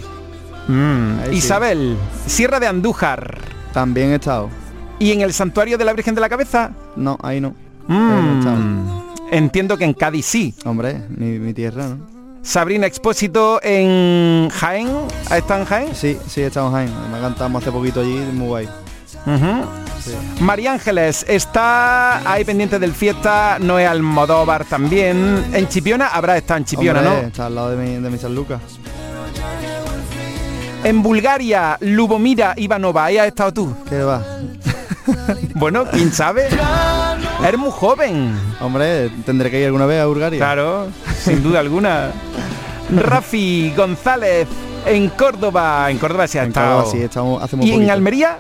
Mm, 0.68 1.30
sí. 1.30 1.36
Isabel, 1.36 1.98
Sierra 2.26 2.60
de 2.60 2.68
Andújar. 2.68 3.40
También 3.74 4.12
he 4.12 4.16
estado. 4.16 4.50
¿Y 5.00 5.12
en 5.12 5.22
el 5.22 5.34
santuario 5.34 5.78
de 5.78 5.86
la 5.86 5.94
Virgen 5.94 6.16
de 6.16 6.22
la 6.22 6.30
Cabeza? 6.30 6.72
No, 6.96 7.18
ahí 7.22 7.40
no. 7.40 7.54
Mm, 7.88 8.88
entiendo 9.32 9.78
que 9.78 9.86
en 9.86 9.94
Cádiz 9.94 10.26
sí. 10.26 10.54
Hombre, 10.66 11.04
mi, 11.10 11.40
mi 11.40 11.54
tierra, 11.54 11.88
¿no? 11.88 12.18
Sabrina 12.42 12.88
Expósito 12.88 13.60
en 13.62 14.50
Jaén. 14.50 14.90
¿Ha 15.30 15.38
estado 15.38 15.62
en 15.62 15.66
Jaén? 15.66 15.96
Sí, 15.96 16.18
sí, 16.28 16.42
he 16.42 16.48
estado 16.48 16.68
en 16.68 16.74
Jaén. 16.74 17.12
Me 17.12 17.20
cantamos 17.20 17.62
hace 17.62 17.72
poquito 17.72 18.00
allí, 18.02 18.18
muy 18.34 18.48
guay. 18.48 18.70
María 20.40 20.74
Ángeles 20.74 21.26
está 21.28 22.32
ahí 22.32 22.46
pendiente 22.46 22.80
del 22.80 22.94
fiesta, 22.94 23.58
Noé 23.60 23.86
Almodóvar 23.86 24.64
también. 24.64 25.46
En 25.54 25.68
Chipiona 25.68 26.08
habrá 26.08 26.38
estado 26.38 26.60
en 26.60 26.66
Chipiona, 26.66 27.00
Hombre, 27.02 27.22
¿no? 27.22 27.28
Está 27.28 27.48
al 27.48 27.56
lado 27.56 27.72
de 27.72 27.78
mi, 27.78 28.02
de 28.02 28.10
mi 28.10 28.18
San 28.18 28.34
Lucas. 28.34 28.62
En 30.84 31.04
Bulgaria, 31.04 31.78
Lubomira 31.82 32.54
Ivanova, 32.58 33.06
ahí 33.06 33.18
has 33.18 33.28
estado 33.28 33.54
tú. 33.54 33.76
¿Qué 33.90 34.02
va? 34.04 34.24
Bueno, 35.56 35.86
quién 35.92 36.12
sabe. 36.14 36.48
Eres 37.46 37.60
muy 37.60 37.72
joven. 37.72 38.38
Hombre, 38.62 39.10
tendré 39.26 39.50
que 39.50 39.60
ir 39.60 39.66
alguna 39.66 39.86
vez 39.86 40.02
a 40.02 40.06
Bulgaria. 40.06 40.38
Claro, 40.38 40.88
sin 41.24 41.42
duda 41.42 41.60
alguna. 41.60 42.12
Rafi 42.94 43.74
González 43.76 44.48
en 44.86 45.10
Córdoba. 45.10 45.90
En 45.90 45.98
Córdoba 45.98 46.28
sí 46.28 46.38
ha 46.38 46.44
En 46.44 46.50
estado. 46.50 46.76
Córdoba 46.84 46.92
sí, 46.92 47.02
estamos 47.04 47.42
hace 47.44 47.56
muy 47.56 47.68
¿Y 47.70 47.74
en. 47.74 47.90
Almería? 47.90 48.40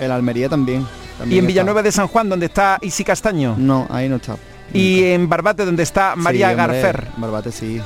En 0.00 0.10
Almería 0.10 0.48
también. 0.48 0.86
¿Y 1.28 1.38
en 1.38 1.46
Villanueva 1.46 1.82
de 1.82 1.92
San 1.92 2.08
Juan, 2.08 2.28
donde 2.28 2.46
está 2.46 2.78
Isi 2.82 3.04
Castaño? 3.04 3.54
No, 3.56 3.86
ahí 3.90 4.08
no 4.08 4.16
estado. 4.16 4.38
¿Y 4.72 5.04
en 5.04 5.28
Barbate, 5.28 5.64
donde 5.64 5.82
está 5.82 6.14
María 6.16 6.48
Sí, 6.48 6.54
hombre, 6.54 6.80
Garfer? 6.80 7.06
Barbate 7.16 7.52
sí. 7.52 7.80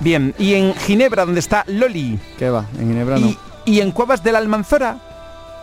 Bien. 0.00 0.34
¿Y 0.38 0.54
en 0.54 0.74
Ginebra, 0.74 1.24
donde 1.24 1.40
está 1.40 1.64
Loli? 1.66 2.18
¿Qué 2.38 2.50
va? 2.50 2.64
En 2.78 2.88
Ginebra 2.88 3.18
no. 3.18 3.26
¿Y, 3.28 3.38
y 3.64 3.80
en 3.80 3.92
Cuevas 3.92 4.22
de 4.22 4.32
la 4.32 4.38
Almanzora? 4.38 4.98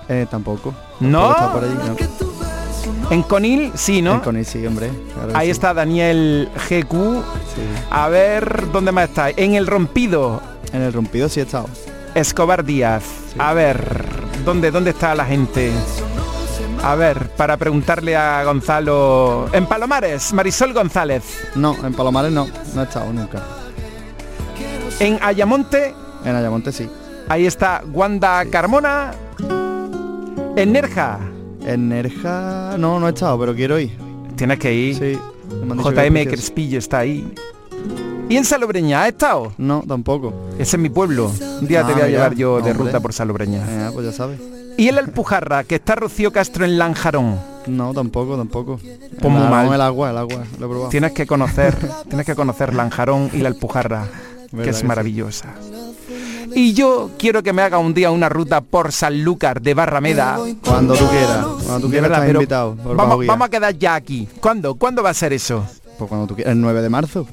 Eh, 0.10 0.26
tampoco. 0.30 0.74
¿No? 1.00 1.34
Por 1.52 1.63
allí, 1.63 1.76
no. 1.76 1.96
En 3.10 3.24
Conil, 3.24 3.72
sí, 3.76 4.02
¿no? 4.02 4.15
En 4.15 4.19
Conil 4.22 4.46
sí, 4.46 4.65
hombre. 4.65 4.89
claro 5.13 5.32
Ahí 5.36 5.48
sí. 5.48 5.52
está 5.52 5.74
Daniel 5.74 6.50
GQ. 6.69 6.91
Sí. 6.91 7.62
A 7.89 8.10
ver, 8.10 8.72
¿dónde 8.72 8.91
más 8.91 9.10
está? 9.10 9.30
En 9.30 9.54
El 9.56 9.67
Rompido, 9.67 10.41
En 10.74 10.82
el 10.82 10.91
rompido 10.91 11.30
sí 11.30 11.39
he 11.39 11.43
estado. 11.43 11.67
Escobar 12.15 12.63
Díaz. 12.65 13.04
A 13.38 13.54
ver, 13.54 14.06
¿dónde, 14.46 14.72
¿dónde 14.72 14.89
está 14.91 15.13
la 15.15 15.26
gente? 15.26 15.72
A 16.84 16.96
ver, 16.96 17.30
para 17.38 17.56
preguntarle 17.58 18.15
a 18.15 18.43
Gonzalo. 18.43 19.48
En 19.54 19.65
Palomares, 19.67 20.34
Marisol 20.34 20.74
González. 20.74 21.24
No, 21.56 21.76
en 21.86 21.93
Palomares 21.93 22.32
no. 22.32 22.48
No 22.76 22.82
he 22.82 22.84
estado 22.84 23.12
nunca. 23.13 23.41
En 24.99 25.19
Ayamonte, 25.21 25.93
En 26.25 26.36
Ayamonte 26.36 26.71
sí. 26.71 26.89
ahí 27.29 27.45
está 27.45 27.84
Wanda 27.91 28.45
Carmona. 28.45 29.12
En 30.56 30.71
Nerja, 30.71 31.19
En 31.65 31.89
Nerja 31.89 32.75
no, 32.77 32.99
no 32.99 33.08
he 33.08 33.12
estado, 33.12 33.39
pero 33.39 33.56
quiero 33.56 33.79
ir. 33.79 33.97
tienes 34.36 34.60
que 34.60 34.73
ir. 34.73 34.95
Sí. 34.97 35.19
JM. 35.49 36.25
Crespillo 36.25 36.79
está 36.79 36.99
ahí. 36.99 37.34
¿Y 38.29 38.38
en 38.38 38.45
Salobreña 38.45 39.03
ha 39.03 39.08
estado? 39.10 39.51
No, 39.58 39.84
tampoco. 39.88 40.34
Ese 40.58 40.77
es 40.77 40.82
mi 40.82 40.89
pueblo. 40.89 41.32
Un 41.62 41.67
día 41.67 41.86
te 41.86 41.91
Ah, 41.91 41.95
voy 41.95 42.01
a 42.03 42.06
mira, 42.06 42.08
llevar 42.08 42.36
yo 42.36 42.62
de 42.62 42.73
ruta 42.73 42.99
por 42.99 43.13
Salobreña. 43.13 43.62
Eh, 43.67 43.89
pues 43.93 44.06
ya 44.06 44.12
sabes. 44.13 44.39
¿Y 44.77 44.88
en 44.88 44.95
la 44.95 45.01
Alpujarra, 45.01 45.63
que 45.65 45.75
está 45.75 45.95
Rocío 45.95 46.32
Castro 46.32 46.65
en 46.65 46.77
Lanjarón? 46.79 47.39
No, 47.67 47.93
tampoco, 47.93 48.36
tampoco. 48.38 48.77
Pues 48.77 49.34
muy 49.34 49.47
mal. 49.47 49.71
El 49.71 49.82
agua, 49.82 50.10
el 50.10 50.17
agua, 50.17 50.43
lo 50.60 50.65
he 50.65 50.69
probado. 50.69 50.89
Tienes 50.89 51.12
que 51.12 51.27
conocer, 51.27 51.75
tienes 52.08 52.25
que 52.25 52.34
conocer 52.36 52.73
Lanjarón 52.73 53.29
y 53.34 53.38
la 53.39 53.49
Alpujarra, 53.49 54.08
que 54.55 54.69
es 54.69 54.83
maravillosa. 54.83 55.53
Y 56.55 56.73
yo 56.73 57.09
quiero 57.17 57.41
que 57.41 57.53
me 57.53 57.61
haga 57.61 57.79
un 57.79 57.93
día 57.93 58.11
una 58.11 58.29
ruta 58.29 58.61
por 58.61 58.91
Sanlúcar 58.91 59.61
de 59.61 59.73
Barrameda. 59.73 60.37
Cuando 60.63 60.93
tú 60.93 61.07
quieras. 61.07 61.45
Cuando 61.65 61.79
tú 61.79 61.89
quieras 61.89 62.11
estás 62.11 62.29
invitado. 62.29 62.75
Vamos, 62.75 63.25
vamos 63.25 63.47
a 63.47 63.49
quedar 63.49 63.77
ya 63.77 63.95
aquí. 63.95 64.27
¿Cuándo? 64.39 64.75
¿Cuándo 64.75 65.01
va 65.01 65.09
a 65.09 65.13
ser 65.13 65.33
eso? 65.33 65.65
Pues 65.97 66.07
cuando 66.07 66.27
tú 66.27 66.35
quieras. 66.35 66.53
El 66.53 66.61
9 66.61 66.81
de 66.81 66.89
marzo. 66.89 67.27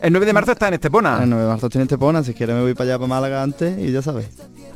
El 0.00 0.12
9 0.12 0.26
de 0.26 0.32
marzo 0.32 0.52
está 0.52 0.68
en 0.68 0.74
Estepona. 0.74 1.22
El 1.22 1.30
9 1.30 1.44
de 1.44 1.50
marzo 1.50 1.68
tiene 1.68 1.82
Estepona. 1.84 2.22
Si 2.22 2.32
quieres 2.32 2.54
me 2.54 2.62
voy 2.62 2.74
para 2.74 2.90
allá, 2.90 2.98
para 2.98 3.08
Málaga 3.08 3.42
antes 3.42 3.78
y 3.78 3.90
ya 3.90 4.02
sabes. 4.02 4.28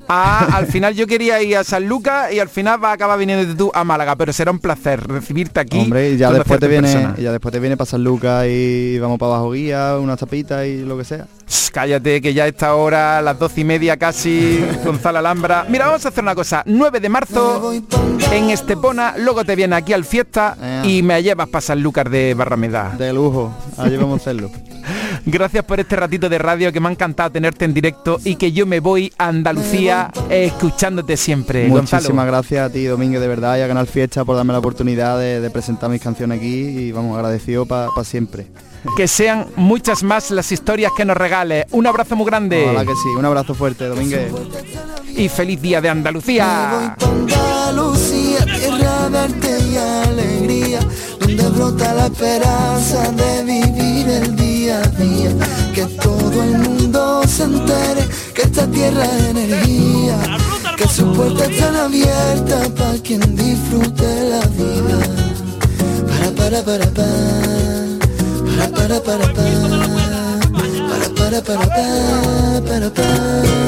Ah, 0.09 0.49
al 0.53 0.67
final 0.67 0.95
yo 0.95 1.07
quería 1.07 1.41
ir 1.43 1.57
a 1.57 1.65
San 1.65 1.87
Lucas 1.89 2.33
y 2.33 2.39
al 2.39 2.49
final 2.49 2.83
va 2.83 2.91
a 2.91 2.93
acabar 2.93 3.19
viniendo 3.19 3.57
tú 3.57 3.71
a 3.75 3.85
Málaga, 3.85 4.17
pero 4.17 4.33
será 4.33 4.51
un 4.51 4.59
placer 4.59 5.07
recibirte 5.07 5.61
aquí. 5.61 5.79
Hombre, 5.81 6.11
y 6.11 6.17
ya 6.17 6.31
después 6.31 6.61
te 6.61 6.67
en 6.67 6.71
viene, 6.73 6.93
persona. 6.93 7.15
ya 7.19 7.33
después 7.33 7.53
te 7.53 7.59
viene 7.61 7.77
para 7.77 7.91
San 7.91 8.05
Lucas 8.05 8.47
y 8.49 8.99
vamos 8.99 9.19
para 9.19 9.33
Bajo 9.33 9.53
Guía, 9.53 9.97
unas 9.99 10.19
tapitas 10.19 10.67
y 10.67 10.85
lo 10.85 10.97
que 10.99 11.05
sea. 11.05 11.27
Shh, 11.49 11.71
Cállate, 11.73 12.21
que 12.21 12.33
ya 12.35 12.45
a 12.45 12.47
esta 12.49 12.75
hora, 12.75 13.21
las 13.23 13.39
doce 13.39 13.63
y 13.63 13.65
media 13.65 13.97
casi, 13.97 14.65
Gonzalo 14.85 15.19
Alhambra. 15.19 15.67
Mira, 15.69 15.87
vamos 15.87 16.05
a 16.07 16.09
hacer 16.11 16.23
una 16.23 16.35
cosa. 16.35 16.63
9 16.67 17.01
de 17.01 17.09
marzo 17.09 17.73
en 17.73 18.51
Estepona, 18.51 19.15
luego 19.19 19.45
te 19.45 19.57
vienes 19.57 19.79
aquí 19.79 19.93
al 19.93 20.05
fiesta 20.05 20.57
Eh. 20.61 20.83
y 20.85 21.03
me 21.03 21.23
llevas 21.23 21.49
para 21.49 21.61
San 21.63 21.83
Lucas 21.83 22.11
de 22.11 22.35
Barrameda. 22.35 22.95
De 22.99 23.13
lujo. 23.13 23.53
Allí 23.79 23.97
vamos 23.97 24.21
a 24.21 24.23
hacerlo. 24.23 24.51
Gracias 25.27 25.65
por 25.65 25.81
este 25.81 25.97
ratito 25.97 26.29
de 26.29 26.39
radio 26.39 26.73
que 26.73 26.81
me 26.81 26.89
ha 26.89 26.93
encantado 26.93 27.31
tenerte 27.31 27.65
en 27.65 27.75
directo 27.75 28.19
y 28.25 28.37
que 28.37 28.53
yo 28.53 28.67
me 28.67 28.81
voy 28.81 29.13
a 29.19 29.29
Andalucía 29.29 30.11
escuchándote 30.31 31.17
siempre. 31.17 31.69
Muchísimas 31.69 32.27
gracias 32.27 32.69
a 32.69 32.73
ti, 32.73 32.85
Domingo, 32.85 33.21
de 33.21 33.29
verdad, 33.29 33.59
y 33.59 33.63
a 33.63 33.69
Canal 33.69 33.87
Fiesta 33.87 34.25
por 34.25 34.37
darme 34.37 34.53
la 34.53 34.59
oportunidad 34.59 35.19
de, 35.19 35.51
presentar 35.51 35.89
mis 35.89 36.03
canciones 36.03 36.39
aquí 36.39 36.49
y 36.49 36.93
vamos 36.93 37.17
agradecido 37.17 37.67
para 37.67 37.91
siempre. 38.05 38.47
Que 38.99 39.09
sean 39.09 39.47
muchas 39.57 40.03
más 40.03 40.31
las 40.31 40.53
historias 40.53 40.93
que 40.95 41.07
nos 41.07 41.17
regales. 41.17 41.65
Un 41.71 41.87
abrazo 41.87 42.17
muy 42.17 42.27
grande. 42.27 42.67
Hola 42.69 42.85
que 42.85 42.93
sí, 42.93 43.09
un 43.17 43.25
abrazo 43.25 43.55
fuerte, 43.55 43.87
Domínguez. 43.87 44.31
Y 45.17 45.31
feliz 45.31 45.63
día 45.63 45.81
de 45.81 45.89
Andalucía. 45.89 46.95
Andalucía, 47.01 48.45
tierra 48.45 49.09
verte 49.09 49.59
y 49.59 49.77
alegría, 49.77 50.81
donde 51.19 51.49
brota 51.49 51.95
la 51.95 52.07
esperanza 52.07 53.11
de 53.13 53.45
vivir 53.45 54.09
el 54.09 54.37
día 54.37 54.44
a 54.71 54.83
día. 54.83 55.31
Que 55.75 55.85
todo 56.03 56.43
el 56.43 56.59
mundo 56.59 57.23
se 57.27 57.45
entere 57.45 58.09
que 58.35 58.43
esta 58.43 58.67
tierra 58.67 59.05
es 59.05 59.25
energía, 59.31 60.19
que 60.77 60.89
sus 60.89 61.17
puertas 61.17 61.49
están 61.51 61.77
abiertas 61.77 62.69
para 62.71 62.99
quien 62.99 63.37
disfrute 63.37 64.31
la 64.31 64.41
vida. 64.59 64.99
Para, 66.07 66.63
para, 66.63 66.63
para, 66.63 66.87
para 66.93 67.15
para 68.75 69.01
para 69.01 69.33
para 69.33 69.33
para 69.33 69.55
para 71.15 71.43
para 71.43 71.51
para 71.51 71.71
para 72.63 72.91
para 72.91 72.91
para 72.91 73.65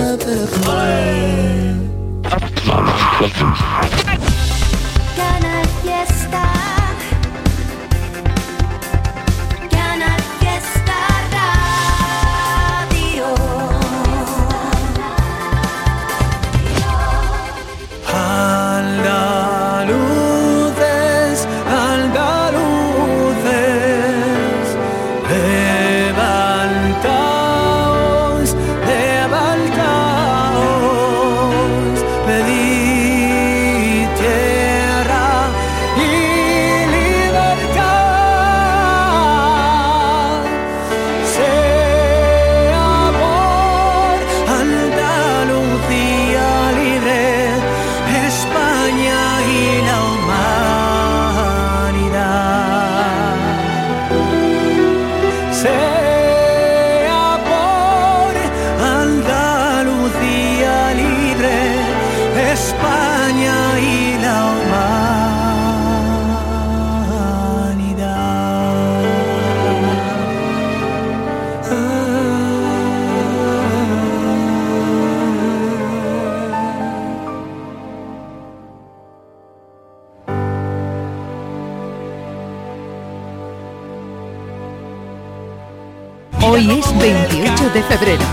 Hoy 86.56 86.70
es 86.70 86.98
28 86.98 87.68
de 87.74 87.82
febrero. 87.82 88.24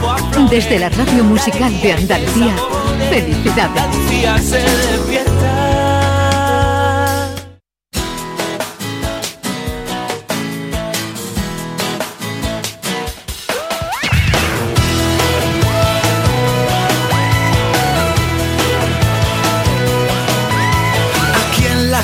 Desde 0.49 0.79
la 0.79 0.87
Radio 0.87 1.25
Musical 1.25 1.81
de 1.81 1.91
Andalucía, 1.91 2.55
felicidades. 3.09 3.83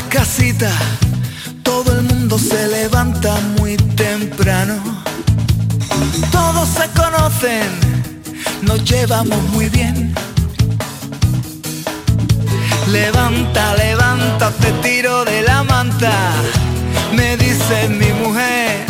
casitas 0.09 0.73
nos 8.69 8.83
llevamos 8.83 9.41
muy 9.49 9.67
bien. 9.69 10.13
Levanta, 12.91 13.75
levanta, 13.75 14.51
te 14.61 14.71
tiro 14.83 15.25
de 15.25 15.41
la 15.41 15.63
manta, 15.63 16.13
me 17.11 17.35
dice 17.37 17.89
mi 17.89 18.11
mujer. 18.21 18.85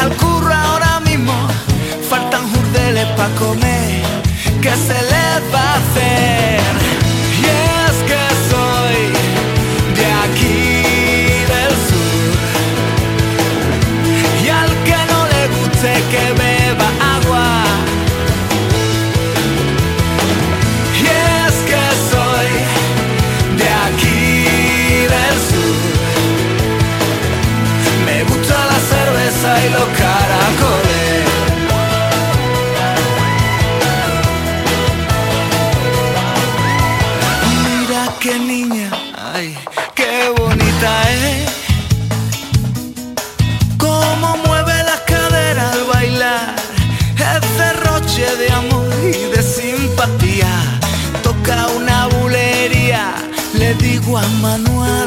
Al 0.00 0.10
curro 0.16 0.52
ahora 0.52 1.00
mismo, 1.00 1.34
faltan 2.08 2.50
jurdeles 2.50 3.06
para 3.18 3.34
comer, 3.34 4.02
¿qué 4.62 4.72
se 4.88 4.98
les 5.12 5.54
va 5.54 5.64
a 5.72 5.76
hacer? 5.76 7.05
Juan 54.16 54.40
Manuel. 54.40 55.05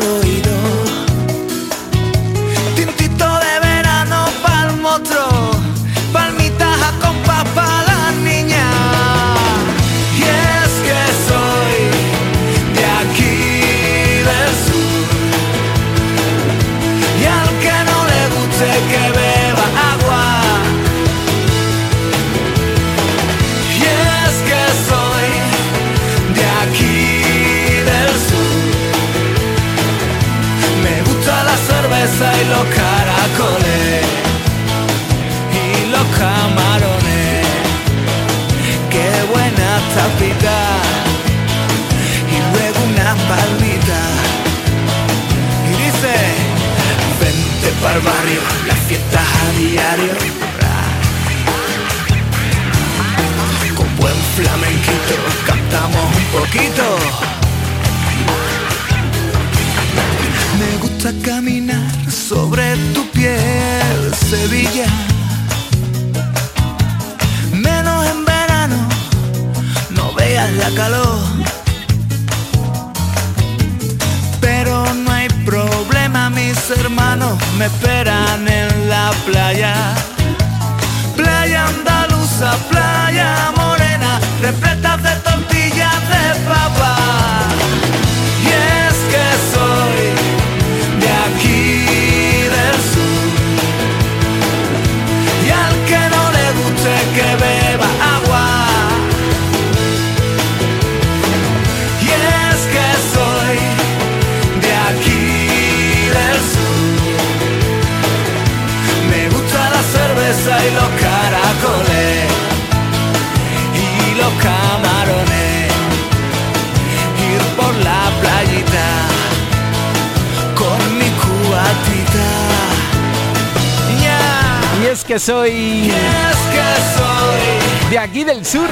Es 124.91 125.03
que 125.03 125.19
soy 125.19 125.51
Y 125.51 125.89
es 125.89 126.37
que 126.51 126.97
soy 126.97 127.89
de 127.91 127.99
aquí 127.99 128.23
del 128.23 128.45
sur. 128.45 128.69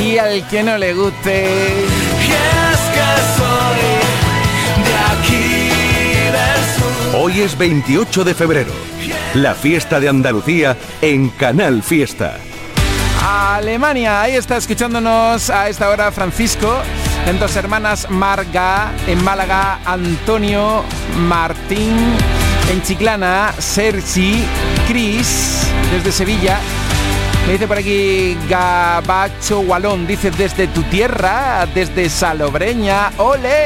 Y 0.00 0.18
al 0.18 0.46
que 0.48 0.62
no 0.62 0.76
le 0.76 0.94
guste. 0.94 1.46
Y 2.20 2.32
es 2.32 2.80
que 2.94 3.08
soy 3.36 3.80
de 4.84 4.94
aquí 5.12 5.68
del 6.32 7.12
sur. 7.12 7.20
Hoy 7.20 7.40
es 7.40 7.56
28 7.56 8.24
de 8.24 8.34
febrero, 8.34 8.72
la 9.34 9.54
fiesta 9.54 10.00
de 10.00 10.08
Andalucía 10.08 10.76
en 11.00 11.28
Canal 11.30 11.82
Fiesta. 11.82 12.38
Alemania, 13.22 14.22
ahí 14.22 14.34
está 14.34 14.56
escuchándonos 14.56 15.50
a 15.50 15.68
esta 15.68 15.90
hora 15.90 16.10
Francisco, 16.10 16.80
en 17.26 17.38
dos 17.38 17.54
hermanas 17.56 18.08
Marga, 18.10 18.92
en 19.06 19.22
Málaga 19.22 19.80
Antonio, 19.84 20.82
Martín, 21.18 22.16
en 22.70 22.82
Chiclana 22.82 23.52
Sergi, 23.58 24.44
Cris, 24.86 25.66
desde 25.92 26.12
Sevilla. 26.12 26.60
Me 27.46 27.54
dice 27.54 27.66
por 27.66 27.78
aquí 27.78 28.36
Gabacho 28.48 29.60
Walón, 29.60 30.06
dice 30.06 30.30
desde 30.30 30.68
tu 30.68 30.82
tierra, 30.84 31.66
desde 31.74 32.08
Salobreña, 32.08 33.10
¡ole! 33.16 33.64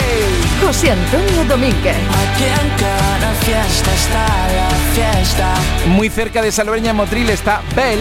José 0.65 0.93
Antonio 0.93 1.45
Domínguez. 1.45 1.97
Aquí 1.97 2.45
en 2.45 2.69
cada 2.79 3.33
fiesta 3.43 3.95
está 3.95 4.27
la 4.55 4.71
fiesta. 4.95 5.55
Muy 5.89 6.09
cerca 6.09 6.41
de 6.41 6.51
Salobreña 6.51 6.95
Motril 6.95 7.29
está 7.29 7.61
Bel 7.77 8.01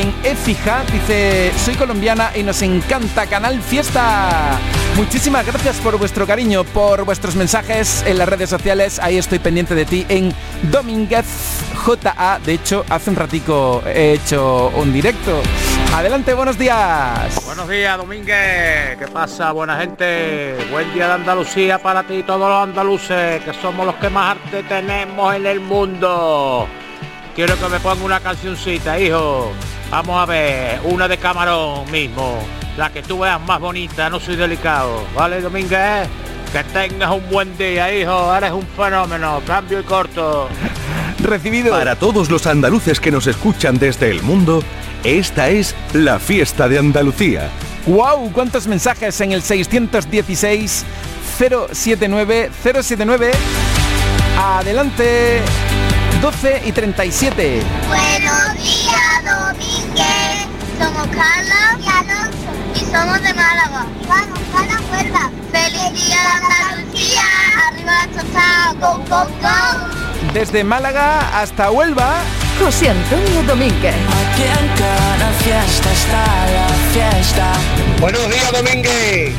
en 0.00 0.12
Écija. 0.24 0.82
Dice, 0.92 1.52
soy 1.64 1.74
colombiana 1.74 2.32
y 2.34 2.42
nos 2.42 2.60
encanta 2.62 3.26
Canal 3.26 3.60
Fiesta. 3.62 4.58
Muchísimas 5.00 5.46
gracias 5.46 5.78
por 5.78 5.96
vuestro 5.96 6.26
cariño, 6.26 6.62
por 6.62 7.06
vuestros 7.06 7.34
mensajes 7.34 8.04
en 8.06 8.18
las 8.18 8.28
redes 8.28 8.50
sociales. 8.50 8.98
Ahí 8.98 9.16
estoy 9.16 9.38
pendiente 9.38 9.74
de 9.74 9.86
ti 9.86 10.04
en 10.10 10.30
Domínguez 10.64 11.24
JA. 11.74 12.38
De 12.44 12.52
hecho, 12.52 12.84
hace 12.86 13.08
un 13.08 13.16
ratico 13.16 13.82
he 13.86 14.12
hecho 14.12 14.70
un 14.76 14.92
directo. 14.92 15.40
Adelante, 15.94 16.34
buenos 16.34 16.58
días. 16.58 17.42
Buenos 17.46 17.66
días, 17.66 17.96
Domínguez. 17.96 18.98
¿Qué 18.98 19.08
pasa, 19.10 19.52
buena 19.52 19.78
gente? 19.78 20.58
Buen 20.70 20.92
día 20.92 21.06
de 21.06 21.14
Andalucía 21.14 21.78
para 21.78 22.02
ti 22.02 22.16
y 22.16 22.22
todos 22.22 22.50
los 22.50 22.62
andaluces, 22.62 23.42
que 23.42 23.54
somos 23.54 23.86
los 23.86 23.94
que 23.94 24.10
más 24.10 24.36
arte 24.36 24.62
tenemos 24.64 25.34
en 25.34 25.46
el 25.46 25.60
mundo. 25.60 26.68
Quiero 27.34 27.58
que 27.58 27.68
me 27.68 27.80
ponga 27.80 28.04
una 28.04 28.20
cancioncita, 28.20 29.00
hijo. 29.00 29.54
Vamos 29.90 30.22
a 30.22 30.26
ver, 30.26 30.80
una 30.84 31.08
de 31.08 31.18
camarón 31.18 31.90
mismo. 31.90 32.38
La 32.76 32.90
que 32.90 33.02
tú 33.02 33.18
veas 33.18 33.40
más 33.40 33.58
bonita, 33.60 34.08
no 34.08 34.20
soy 34.20 34.36
delicado. 34.36 35.04
¿Vale, 35.14 35.40
Domínguez? 35.40 36.08
Que 36.52 36.62
tengas 36.64 37.10
un 37.10 37.28
buen 37.28 37.58
día, 37.58 37.92
hijo. 37.92 38.34
Eres 38.34 38.52
un 38.52 38.66
fenómeno. 38.76 39.40
Cambio 39.46 39.80
y 39.80 39.82
corto. 39.82 40.48
Recibido. 41.18 41.72
Para 41.72 41.96
todos 41.96 42.30
los 42.30 42.46
andaluces 42.46 43.00
que 43.00 43.10
nos 43.10 43.26
escuchan 43.26 43.78
desde 43.78 44.10
el 44.10 44.22
mundo, 44.22 44.62
esta 45.02 45.48
es 45.48 45.74
la 45.92 46.20
fiesta 46.20 46.68
de 46.68 46.78
Andalucía. 46.78 47.48
¡Wow! 47.86 48.30
¿Cuántos 48.32 48.68
mensajes 48.68 49.20
en 49.20 49.32
el 49.32 49.42
616 49.42 50.84
079 51.72 52.50
079? 52.62 53.30
Adelante. 54.38 55.40
12 56.20 56.62
y 56.66 56.72
37. 56.72 57.62
Buenos 57.88 58.54
días, 58.54 59.24
Domínguez. 59.24 60.46
Somos 60.78 61.06
Carla 61.08 61.78
y 61.80 61.88
Alonso. 61.88 62.50
Y 62.74 62.80
somos 62.80 63.22
de 63.22 63.32
Málaga. 63.32 63.86
Vamos 64.06 64.38
a 64.54 64.66
la 64.66 64.78
cuerda. 64.88 65.30
¡Feliz 65.50 66.06
día 66.06 66.16
de 66.20 66.74
Andalucía! 66.76 67.22
¡Arriba 67.68 67.92
la 67.92 68.06
tostada! 68.08 68.74
¡Con, 68.80 69.02
con, 69.06 69.32
con! 69.40 70.34
Desde 70.34 70.62
Málaga 70.62 71.40
hasta 71.40 71.70
Huelva. 71.70 72.20
José 72.62 72.90
Antonio 72.90 73.42
Domínguez. 73.44 73.94
Aquí 73.94 74.42
en 74.42 74.68
cada 74.76 75.30
fiesta 75.38 75.90
está 75.90 76.26
la 76.52 76.68
fiesta. 76.92 77.52
Buenos 77.98 78.28
días, 78.28 78.52
Domínguez. 78.52 79.34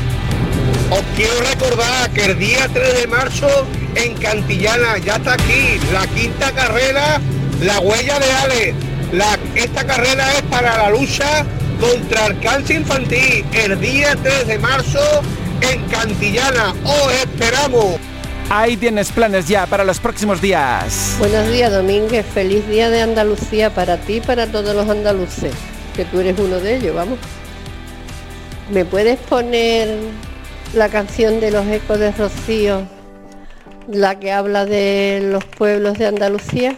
Os 0.90 1.02
quiero 1.14 1.40
recordar 1.42 2.10
que 2.10 2.24
el 2.24 2.38
día 2.40 2.68
3 2.72 3.02
de 3.02 3.06
marzo 3.06 3.66
en 3.94 4.14
Cantillana 4.16 4.98
ya 4.98 5.16
está 5.16 5.34
aquí 5.34 5.78
la 5.92 6.06
quinta 6.08 6.50
carrera, 6.52 7.20
la 7.60 7.80
huella 7.80 8.18
de 8.18 8.32
Ale. 8.32 8.74
La- 9.12 9.38
esta 9.54 9.84
carrera 9.86 10.32
es 10.32 10.42
para 10.42 10.76
la 10.78 10.90
lucha 10.90 11.44
contra 11.80 12.26
el 12.26 12.40
cáncer 12.40 12.76
infantil. 12.76 13.44
El 13.52 13.78
día 13.80 14.16
3 14.22 14.46
de 14.46 14.58
marzo 14.58 15.00
en 15.60 15.82
Cantillana. 15.88 16.74
Os 16.84 17.12
esperamos. 17.12 17.96
Ahí 18.50 18.76
tienes 18.76 19.10
planes 19.12 19.46
ya 19.48 19.66
para 19.66 19.84
los 19.84 19.98
próximos 20.00 20.40
días. 20.40 21.14
Buenos 21.18 21.48
días, 21.50 21.72
Domínguez. 21.72 22.24
Feliz 22.34 22.66
día 22.68 22.90
de 22.90 23.02
Andalucía 23.02 23.70
para 23.74 23.98
ti 23.98 24.16
y 24.16 24.20
para 24.20 24.46
todos 24.46 24.74
los 24.74 24.88
andaluces. 24.88 25.52
Que 25.96 26.04
tú 26.04 26.20
eres 26.20 26.38
uno 26.38 26.58
de 26.58 26.76
ellos, 26.76 26.94
vamos. 26.94 27.18
¿Me 28.70 28.84
puedes 28.84 29.18
poner 29.18 29.88
la 30.74 30.88
canción 30.88 31.40
de 31.40 31.50
los 31.50 31.66
ecos 31.66 31.98
de 31.98 32.12
Rocío? 32.12 32.82
La 33.88 34.18
que 34.18 34.32
habla 34.32 34.64
de 34.64 35.28
los 35.32 35.44
pueblos 35.44 35.98
de 35.98 36.06
Andalucía. 36.06 36.76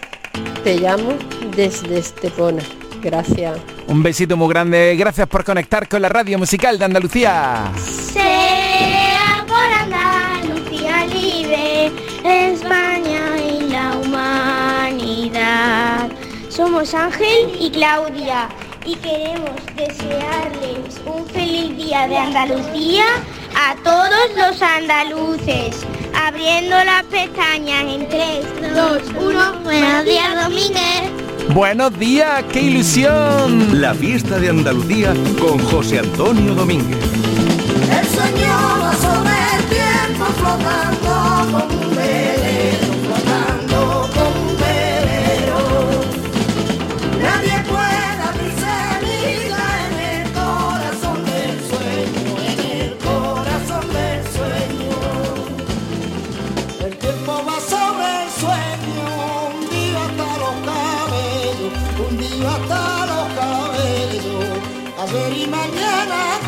Te 0.63 0.79
llamo 0.79 1.15
desde 1.55 1.99
Estepona. 1.99 2.63
Gracias. 3.03 3.59
Un 3.87 4.03
besito 4.03 4.37
muy 4.37 4.49
grande. 4.49 4.97
Gracias 4.97 5.29
por 5.29 5.45
conectar 5.45 5.87
con 5.89 6.01
la 6.01 6.09
radio 6.09 6.39
musical 6.39 6.79
de 6.79 6.87
Andalucía. 6.87 7.71
Sea 8.13 9.45
por 9.47 9.57
Andalucía 9.57 11.05
libre, 11.07 11.93
España 12.25 13.37
y 13.39 13.69
la 13.69 13.99
humanidad. 13.99 16.09
Somos 16.49 16.95
Ángel 16.95 17.55
y 17.61 17.71
Claudia 17.71 18.49
y 18.87 18.97
queremos 18.97 19.51
desearles 19.77 21.03
un 21.05 21.27
feliz 21.27 21.77
día 21.77 22.09
de 22.09 22.17
Andalucía 22.17 23.05
a 23.55 23.77
todos 23.83 24.31
los 24.37 24.63
andaluces. 24.63 25.85
Abriendo 26.17 26.77
las 26.85 27.03
pestañas 27.05 27.85
en 27.85 28.09
3, 28.09 28.75
2, 28.75 29.03
1. 29.21 29.61
Buenos 29.63 30.05
días, 30.05 30.45
Domínguez. 30.45 31.25
Buenos 31.55 31.99
días, 31.99 32.45
qué 32.53 32.63
ilusión. 32.63 33.81
La 33.81 33.95
fiesta 33.95 34.39
de 34.39 34.49
Andalucía 34.49 35.15
con 35.39 35.59
José 35.59 35.99
Antonio 35.99 36.55
Domínguez. 36.55 36.99
El 36.99 38.07
sueño 38.07 38.53
va 38.81 38.95
sobre 38.95 39.35
el 39.57 39.65
tiempo 39.69 40.25
flotando 40.39 41.69
como 41.71 41.94
hasta 62.47 63.07
los 63.07 63.27
cabellos. 63.39 64.45
A 64.99 65.05
ver 65.13 65.33
y 65.37 65.47
mañana 65.47 66.39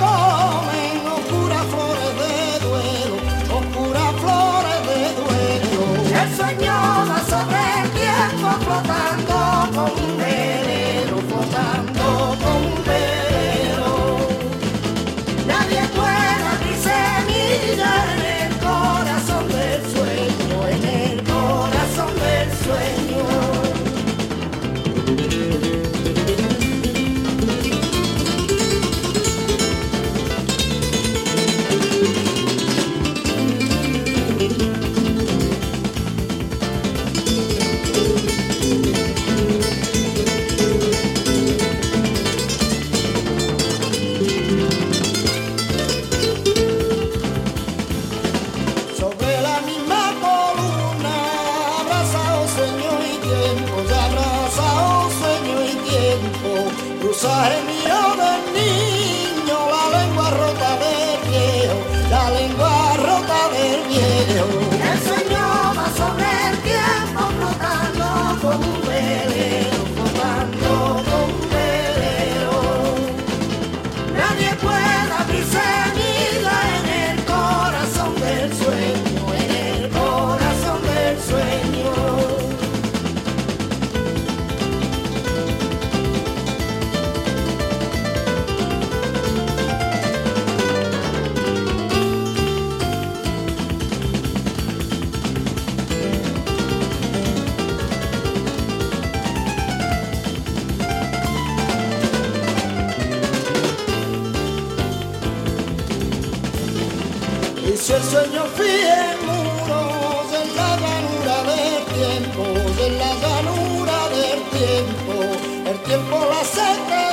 hizo 107.77 107.95
el 107.95 108.03
sueño 108.03 108.45
fiel 108.57 109.18
muros 109.27 110.33
en 110.33 110.57
la 110.57 110.77
llanura 110.83 111.37
del 111.53 111.85
tiempo, 111.99 112.45
en 112.87 112.99
la 112.99 113.12
llanura 113.22 113.99
del 114.16 114.41
tiempo, 114.59 115.70
el 115.70 115.79
tiempo 115.81 116.27
la 116.31 116.43
seca 116.45 117.06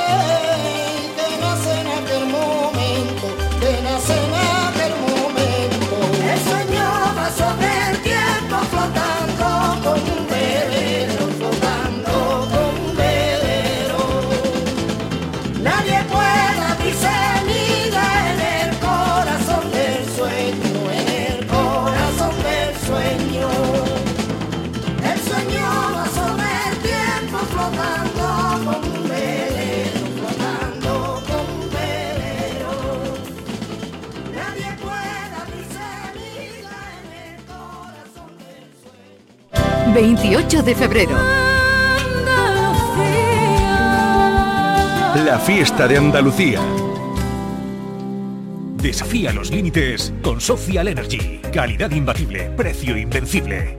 28 39.94 40.62
de 40.64 40.74
febrero. 40.74 41.16
La 45.24 45.38
fiesta 45.38 45.86
de 45.86 45.96
Andalucía. 45.96 46.60
Desafía 48.76 49.32
los 49.32 49.52
límites 49.52 50.12
con 50.20 50.40
Social 50.40 50.88
Energy. 50.88 51.40
Calidad 51.52 51.92
imbatible, 51.92 52.50
precio 52.56 52.96
invencible. 52.96 53.78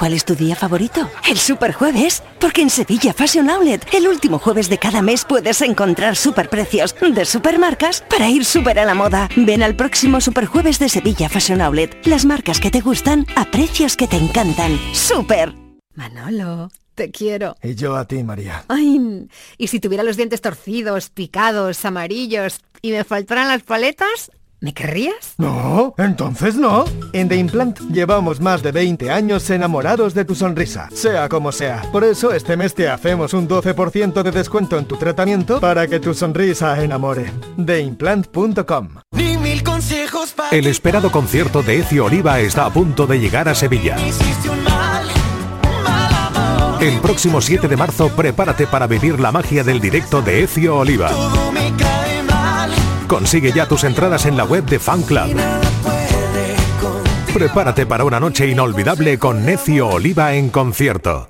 ¿Cuál 0.00 0.14
es 0.14 0.24
tu 0.24 0.34
día 0.34 0.56
favorito? 0.56 1.10
El 1.28 1.36
Superjueves. 1.36 2.22
Porque 2.40 2.62
en 2.62 2.70
Sevilla 2.70 3.12
Fashion 3.12 3.50
Outlet, 3.50 3.86
el 3.92 4.08
último 4.08 4.38
jueves 4.38 4.70
de 4.70 4.78
cada 4.78 5.02
mes 5.02 5.26
puedes 5.26 5.60
encontrar 5.60 6.16
superprecios 6.16 6.94
de 6.98 7.26
supermarcas 7.26 8.02
para 8.08 8.30
ir 8.30 8.46
súper 8.46 8.78
a 8.78 8.86
la 8.86 8.94
moda. 8.94 9.28
Ven 9.36 9.62
al 9.62 9.76
próximo 9.76 10.22
Superjueves 10.22 10.78
de 10.78 10.88
Sevilla 10.88 11.28
Fashion 11.28 11.60
Outlet. 11.60 12.06
Las 12.06 12.24
marcas 12.24 12.60
que 12.60 12.70
te 12.70 12.80
gustan 12.80 13.26
a 13.36 13.44
precios 13.50 13.94
que 13.94 14.06
te 14.06 14.16
encantan. 14.16 14.80
¡Súper! 14.94 15.54
Manolo, 15.94 16.70
te 16.94 17.10
quiero. 17.10 17.56
Y 17.62 17.74
yo 17.74 17.94
a 17.94 18.06
ti, 18.06 18.24
María. 18.24 18.64
Ay, 18.68 19.28
y 19.58 19.66
si 19.66 19.80
tuviera 19.80 20.02
los 20.02 20.16
dientes 20.16 20.40
torcidos, 20.40 21.10
picados, 21.10 21.84
amarillos 21.84 22.62
y 22.80 22.92
me 22.92 23.04
faltaran 23.04 23.48
las 23.48 23.64
paletas, 23.64 24.30
¿me 24.60 24.72
querrías? 24.74 25.34
No, 25.38 25.94
entonces 25.98 26.54
no. 26.56 26.84
En 27.12 27.28
The 27.28 27.36
Implant 27.36 27.80
llevamos 27.90 28.40
más 28.40 28.62
de 28.62 28.72
20 28.72 29.10
años 29.10 29.48
enamorados 29.50 30.14
de 30.14 30.24
tu 30.24 30.34
sonrisa, 30.34 30.88
sea 30.92 31.28
como 31.28 31.52
sea. 31.52 31.82
Por 31.92 32.04
eso 32.04 32.32
este 32.32 32.56
mes 32.56 32.74
te 32.74 32.88
hacemos 32.88 33.34
un 33.34 33.48
12% 33.48 34.22
de 34.22 34.30
descuento 34.30 34.78
en 34.78 34.84
tu 34.84 34.96
tratamiento 34.96 35.60
para 35.60 35.86
que 35.86 36.00
tu 36.00 36.14
sonrisa 36.14 36.82
enamore. 36.82 37.32
TheImplant.com 37.64 38.88
El 40.52 40.66
esperado 40.66 41.10
concierto 41.10 41.62
de 41.62 41.78
Ecio 41.80 42.04
Oliva 42.06 42.40
está 42.40 42.66
a 42.66 42.72
punto 42.72 43.06
de 43.06 43.18
llegar 43.18 43.48
a 43.48 43.54
Sevilla. 43.54 43.96
hiciste 44.00 44.48
un 44.48 44.62
mal, 44.64 45.06
mal 45.84 46.14
amor. 46.36 46.82
El 46.82 47.00
próximo 47.00 47.40
7 47.40 47.68
de 47.68 47.76
marzo 47.76 48.08
prepárate 48.10 48.66
para 48.66 48.86
vivir 48.86 49.18
la 49.20 49.32
magia 49.32 49.64
del 49.64 49.80
directo 49.80 50.22
de 50.22 50.44
Ecio 50.44 50.76
Oliva. 50.76 51.10
Consigue 53.10 53.50
ya 53.50 53.66
tus 53.66 53.82
entradas 53.82 54.24
en 54.26 54.36
la 54.36 54.44
web 54.44 54.64
de 54.66 54.78
Fan 54.78 55.02
Club. 55.02 55.36
Prepárate 57.34 57.84
para 57.84 58.04
una 58.04 58.20
noche 58.20 58.46
inolvidable 58.46 59.18
con 59.18 59.44
Necio 59.44 59.88
Oliva 59.88 60.34
en 60.34 60.48
concierto. 60.48 61.28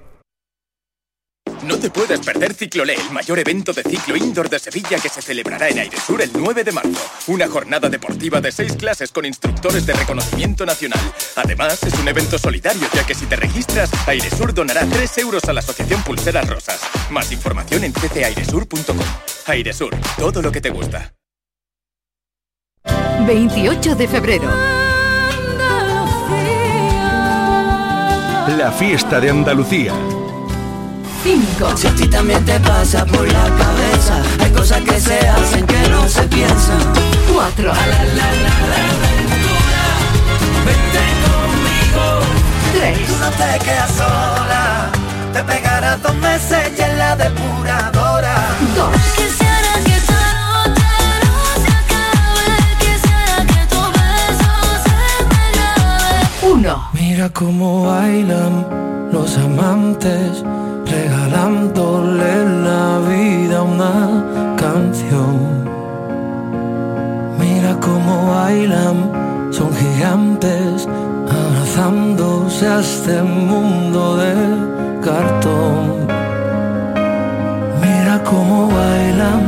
No 1.62 1.78
te 1.78 1.88
puedes 1.88 2.20
perder 2.20 2.52
Ciclolé, 2.52 2.96
el 2.96 3.10
mayor 3.12 3.38
evento 3.38 3.72
de 3.72 3.82
ciclo 3.82 4.14
indoor 4.14 4.50
de 4.50 4.58
Sevilla 4.58 4.98
que 4.98 5.08
se 5.08 5.22
celebrará 5.22 5.70
en 5.70 5.78
Airesur 5.78 6.20
el 6.20 6.30
9 6.34 6.64
de 6.64 6.72
marzo. 6.72 7.00
Una 7.28 7.48
jornada 7.48 7.88
deportiva 7.88 8.42
de 8.42 8.52
seis 8.52 8.74
clases 8.76 9.10
con 9.10 9.24
instructores 9.24 9.86
de 9.86 9.94
reconocimiento 9.94 10.66
nacional. 10.66 11.00
Además, 11.36 11.82
es 11.82 11.94
un 11.98 12.08
evento 12.08 12.38
solidario, 12.38 12.86
ya 12.92 13.06
que 13.06 13.14
si 13.14 13.24
te 13.24 13.36
registras, 13.36 13.90
Airesur 14.06 14.52
donará 14.52 14.84
3 14.84 15.16
euros 15.16 15.44
a 15.44 15.54
la 15.54 15.60
Asociación 15.60 16.02
Pulseras 16.02 16.46
Rosas. 16.46 16.80
Más 17.08 17.32
información 17.32 17.84
en 17.84 17.92
ccairesur.com. 17.92 18.98
Airesur, 19.46 19.96
todo 20.18 20.42
lo 20.42 20.52
que 20.52 20.60
te 20.60 20.68
gusta. 20.68 21.14
28 23.26 23.94
de 23.94 24.08
febrero. 24.08 24.48
La 28.56 28.72
fiesta 28.72 29.20
de 29.20 29.30
Andalucía. 29.30 29.92
5. 31.22 31.76
Si 31.76 31.86
a 31.86 31.94
ti 31.94 32.08
también 32.08 32.44
te 32.44 32.58
pasa 32.60 33.04
por 33.04 33.26
la 33.26 33.44
cabeza, 33.44 34.22
hay 34.42 34.50
cosas 34.52 34.80
que 34.82 35.00
se 35.00 35.18
hacen 35.28 35.66
que 35.66 35.88
no 35.88 36.08
se 36.08 36.22
piensan. 36.22 36.80
4. 37.32 37.72
Vente 40.64 41.04
conmigo. 41.24 42.20
3. 42.72 43.06
Tú 43.06 43.16
no 43.20 43.30
te 43.30 43.64
quedas 43.64 43.90
sola, 43.92 44.90
te 45.32 45.44
pegarás 45.44 46.02
dos 46.02 46.14
meses 46.16 46.72
y 46.76 46.82
en 46.82 46.98
la 46.98 47.16
depuradora. 47.16 48.34
2. 48.76 49.49
1. 56.60 56.90
Mira 56.92 57.30
cómo 57.30 57.86
bailan 57.86 58.66
los 59.12 59.38
amantes, 59.38 60.44
regalándole 60.84 62.44
la 62.66 62.98
vida 63.08 63.62
una 63.62 64.56
canción. 64.56 65.64
Mira 67.38 67.76
cómo 67.80 68.32
bailan, 68.32 69.50
son 69.50 69.70
gigantes, 69.74 70.86
abrazándose 71.30 72.68
a 72.68 72.80
este 72.80 73.22
mundo 73.22 74.18
de 74.18 74.34
cartón. 75.02 76.06
Mira 77.80 78.22
cómo 78.22 78.68
bailan, 78.68 79.40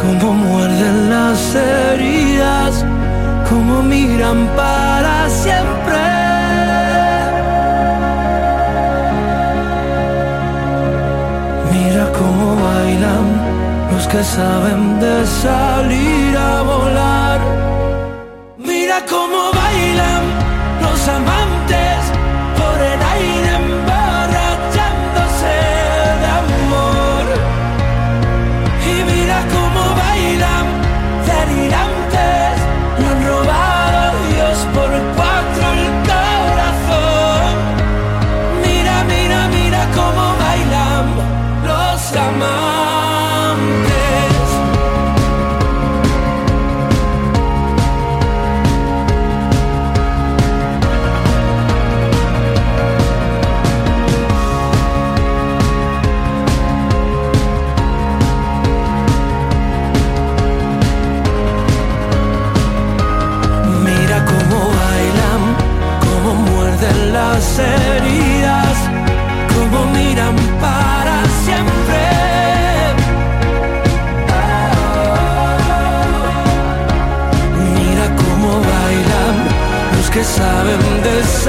cómo 0.00 0.32
muerden 0.34 1.10
las 1.10 1.54
heridas, 1.54 2.84
cómo 3.48 3.80
miran 3.80 4.48
para 4.56 5.28
siempre. 5.30 6.27
Que 14.10 14.24
saben 14.24 15.00
de 15.00 15.26
salir 15.26 16.36
a 16.36 16.62
volar. 16.62 16.87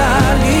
salir. 0.00 0.59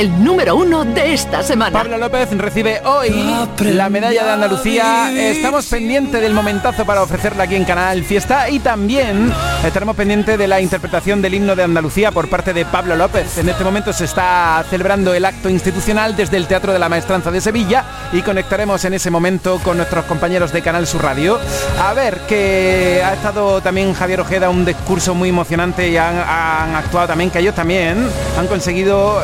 El 0.00 0.24
número 0.24 0.56
uno 0.56 0.82
de 0.86 0.99
esta 1.12 1.42
semana. 1.42 1.72
Pablo 1.72 1.98
López 1.98 2.30
recibe 2.38 2.80
hoy 2.84 3.10
la 3.58 3.88
medalla 3.90 4.22
de 4.22 4.30
Andalucía. 4.30 5.10
Estamos 5.10 5.66
pendientes 5.66 6.20
del 6.20 6.32
momentazo 6.32 6.84
para 6.84 7.02
ofrecerla 7.02 7.44
aquí 7.44 7.56
en 7.56 7.64
Canal 7.64 8.04
Fiesta 8.04 8.48
y 8.48 8.60
también 8.60 9.32
estaremos 9.64 9.96
pendientes 9.96 10.38
de 10.38 10.46
la 10.46 10.60
interpretación 10.60 11.20
del 11.20 11.34
himno 11.34 11.56
de 11.56 11.64
Andalucía 11.64 12.12
por 12.12 12.30
parte 12.30 12.52
de 12.52 12.64
Pablo 12.64 12.94
López. 12.94 13.38
En 13.38 13.48
este 13.48 13.64
momento 13.64 13.92
se 13.92 14.04
está 14.04 14.64
celebrando 14.70 15.12
el 15.12 15.24
acto 15.24 15.50
institucional 15.50 16.14
desde 16.14 16.36
el 16.36 16.46
Teatro 16.46 16.72
de 16.72 16.78
la 16.78 16.88
Maestranza 16.88 17.32
de 17.32 17.40
Sevilla 17.40 17.84
y 18.12 18.22
conectaremos 18.22 18.84
en 18.84 18.94
ese 18.94 19.10
momento 19.10 19.58
con 19.64 19.78
nuestros 19.78 20.04
compañeros 20.04 20.52
de 20.52 20.62
Canal 20.62 20.86
Sur 20.86 21.02
Radio. 21.02 21.40
A 21.82 21.92
ver, 21.92 22.20
que 22.28 23.02
ha 23.04 23.14
estado 23.14 23.60
también 23.60 23.94
Javier 23.94 24.20
Ojeda, 24.20 24.48
un 24.48 24.64
discurso 24.64 25.16
muy 25.16 25.30
emocionante 25.30 25.88
y 25.88 25.96
han, 25.96 26.16
han 26.16 26.76
actuado 26.76 27.08
también, 27.08 27.30
que 27.30 27.40
ellos 27.40 27.56
también 27.56 28.08
han 28.38 28.46
conseguido 28.46 29.20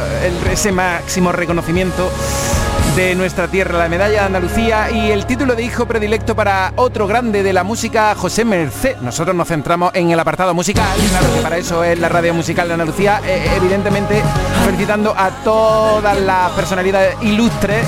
ese 0.51 0.73
máximo 0.73 1.31
reconocimiento 1.31 1.76
de 1.77 3.15
nuestra 3.17 3.49
tierra, 3.49 3.77
la 3.77 3.87
medalla 3.87 4.21
de 4.21 4.27
Andalucía 4.27 4.91
y 4.91 5.11
el 5.11 5.27
título 5.27 5.55
de 5.55 5.63
hijo 5.63 5.85
predilecto 5.85 6.35
para 6.35 6.73
otro 6.77 7.07
grande 7.07 7.43
de 7.43 7.53
la 7.53 7.65
música, 7.65 8.15
José 8.15 8.47
Merced. 8.47 8.97
Nosotros 9.03 9.37
nos 9.37 9.47
centramos 9.47 9.91
en 9.95 10.11
el 10.11 10.19
apartado 10.19 10.55
musical, 10.55 10.97
claro 11.11 11.35
que 11.35 11.43
para 11.43 11.59
eso 11.59 11.85
es 11.85 11.99
la 11.99 12.09
radio 12.09 12.33
musical 12.33 12.69
de 12.69 12.73
Andalucía, 12.73 13.21
eh, 13.27 13.51
evidentemente 13.57 14.23
felicitando 14.65 15.13
a 15.15 15.29
todas 15.45 16.19
las 16.19 16.51
personalidades 16.53 17.15
ilustres 17.21 17.85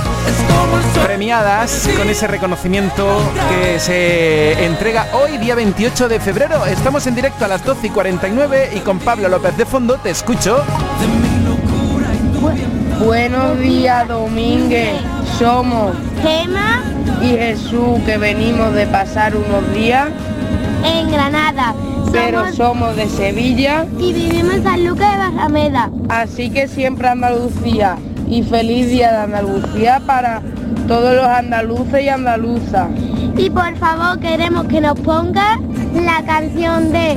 premiadas 1.02 1.88
con 1.96 2.10
ese 2.10 2.26
reconocimiento 2.26 3.18
que 3.48 3.80
se 3.80 4.66
entrega 4.66 5.06
hoy, 5.14 5.38
día 5.38 5.54
28 5.54 6.10
de 6.10 6.20
febrero. 6.20 6.66
Estamos 6.66 7.06
en 7.06 7.14
directo 7.14 7.46
a 7.46 7.48
las 7.48 7.64
12 7.64 7.86
y 7.86 7.90
49 7.90 8.72
y 8.74 8.80
con 8.80 8.98
Pablo 8.98 9.30
López 9.30 9.56
de 9.56 9.64
fondo 9.64 9.96
te 9.96 10.10
escucho. 10.10 10.62
Buenos 13.12 13.58
días, 13.58 14.06
Domínguez. 14.06 15.00
Somos 15.38 15.92
Gema 16.22 16.82
y 17.22 17.28
Jesús 17.28 17.98
que 18.04 18.18
venimos 18.18 18.74
de 18.74 18.86
pasar 18.86 19.34
unos 19.34 19.72
días, 19.72 20.08
en 20.84 21.10
Granada. 21.10 21.74
pero 22.12 22.40
Somos- 22.40 22.56
somos 22.56 22.96
de 22.96 23.08
Sevilla. 23.08 23.86
y 23.98 24.12
vivimos 24.12 24.56
en 24.56 24.62
San 24.62 24.84
Lucas 24.84 25.10
de 25.10 25.16
Barrameda. 25.16 25.90
Así 26.10 26.50
que 26.50 26.68
siempre 26.68 27.08
Andalucía 27.08 27.96
y 28.28 28.42
feliz 28.42 28.90
día 28.90 29.10
de 29.12 29.16
Andalucía 29.22 30.02
para 30.06 30.42
todos 30.86 31.14
los 31.16 31.24
andaluces 31.24 32.02
y 32.04 32.10
andaluzas. 32.10 32.88
Y 33.38 33.48
por 33.48 33.74
favor 33.78 34.18
queremos 34.20 34.66
que 34.66 34.82
nos 34.82 35.00
ponga 35.00 35.58
la 35.94 36.22
canción 36.26 36.92
de 36.92 37.16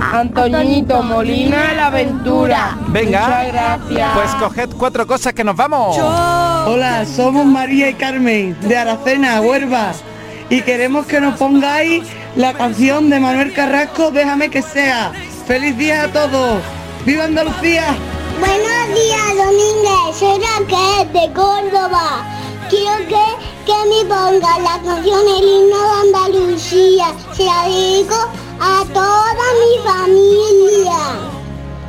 Antoñito 0.00 1.02
Molina, 1.02 1.72
la 1.74 1.86
aventura. 1.86 2.76
Venga, 2.88 3.20
Muchas 3.20 3.52
gracias. 3.52 4.10
pues 4.14 4.30
coged 4.36 4.70
cuatro 4.76 5.06
cosas 5.06 5.32
que 5.32 5.44
nos 5.44 5.56
vamos. 5.56 5.96
Hola, 5.98 7.04
somos 7.06 7.44
María 7.46 7.90
y 7.90 7.94
Carmen 7.94 8.56
de 8.60 8.76
Aracena, 8.76 9.40
Huerva. 9.40 9.92
Y 10.50 10.62
queremos 10.62 11.06
que 11.06 11.20
nos 11.20 11.36
pongáis 11.38 12.04
la 12.36 12.54
canción 12.54 13.10
de 13.10 13.20
Manuel 13.20 13.52
Carrasco, 13.52 14.10
Déjame 14.10 14.48
que 14.50 14.62
sea. 14.62 15.12
¡Feliz 15.46 15.76
día 15.76 16.04
a 16.04 16.08
todos! 16.08 16.60
¡Viva 17.04 17.24
Andalucía! 17.24 17.84
Buenos 18.38 18.94
días, 18.94 19.46
Domínguez. 19.46 20.16
Soy 20.18 20.40
Raquel 20.40 21.12
de 21.12 21.32
Córdoba. 21.32 22.24
Quiero 22.70 22.96
que, 23.08 23.24
que 23.66 23.72
me 23.88 24.04
ponga 24.08 24.58
la 24.60 24.78
canción 24.84 25.20
El 25.26 25.44
himno 25.44 25.76
de 25.82 26.18
Andalucía. 26.18 27.06
Se 27.34 27.44
la 27.44 27.64
dedico 27.64 28.14
a 28.60 28.84
toda 28.92 29.46
mi 29.60 29.78
familia. 29.84 30.98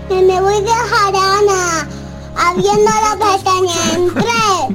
Que 0.08 0.22
me 0.22 0.42
voy 0.42 0.62
de 0.62 0.72
jarana. 0.72 1.88
Abriendo 2.36 2.92
la 2.92 3.18
pestaña 3.34 3.74
en 3.96 4.14
3, 4.14 4.26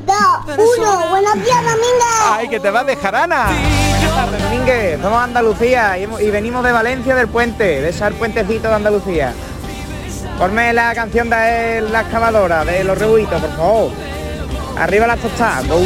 2, 0.06 0.66
1. 0.78 1.08
Buenos 1.10 1.34
días, 1.34 1.62
Domínguez. 1.62 2.24
¡Ay, 2.30 2.48
que 2.48 2.60
te 2.60 2.70
vas 2.70 2.86
de 2.86 2.96
jarana! 2.96 3.46
Domínguez, 4.40 5.00
somos 5.00 5.18
Andalucía 5.18 5.98
y, 5.98 6.02
y 6.02 6.30
venimos 6.30 6.62
de 6.62 6.72
Valencia 6.72 7.14
del 7.14 7.28
puente, 7.28 7.64
de 7.64 7.88
ese 7.88 8.10
puentecito 8.12 8.68
de 8.68 8.74
Andalucía. 8.74 9.32
Ponme 10.38 10.72
la 10.72 10.94
canción 10.94 11.30
de 11.30 11.80
la 11.90 12.02
excavadora, 12.02 12.64
de 12.64 12.84
los 12.84 12.98
rebuitos, 12.98 13.40
por 13.40 13.56
favor. 13.56 13.90
Arriba 14.76 15.06
las 15.06 15.20
tostadas. 15.20 15.66
Go. 15.68 15.80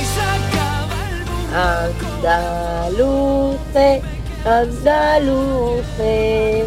Andaluce, 4.44 5.82
andaluce, 5.98 6.66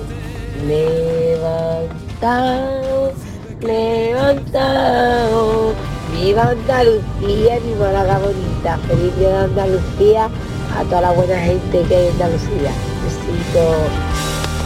levantado, 2.20 3.14
levantado. 3.62 5.74
Viva 6.12 6.50
Andalucía, 6.50 7.60
mi 7.66 7.74
Málaga 7.76 8.20
bonita. 8.20 8.78
Feliz 8.88 9.16
día 9.18 9.30
de 9.30 9.38
Andalucía 9.46 10.30
a 10.78 10.84
toda 10.84 11.02
la 11.02 11.12
buena 11.12 11.40
gente 11.40 11.84
que 11.84 11.96
hay 11.96 12.08
en 12.08 12.14
Andalucía. 12.14 12.72
Besito. 13.04 13.76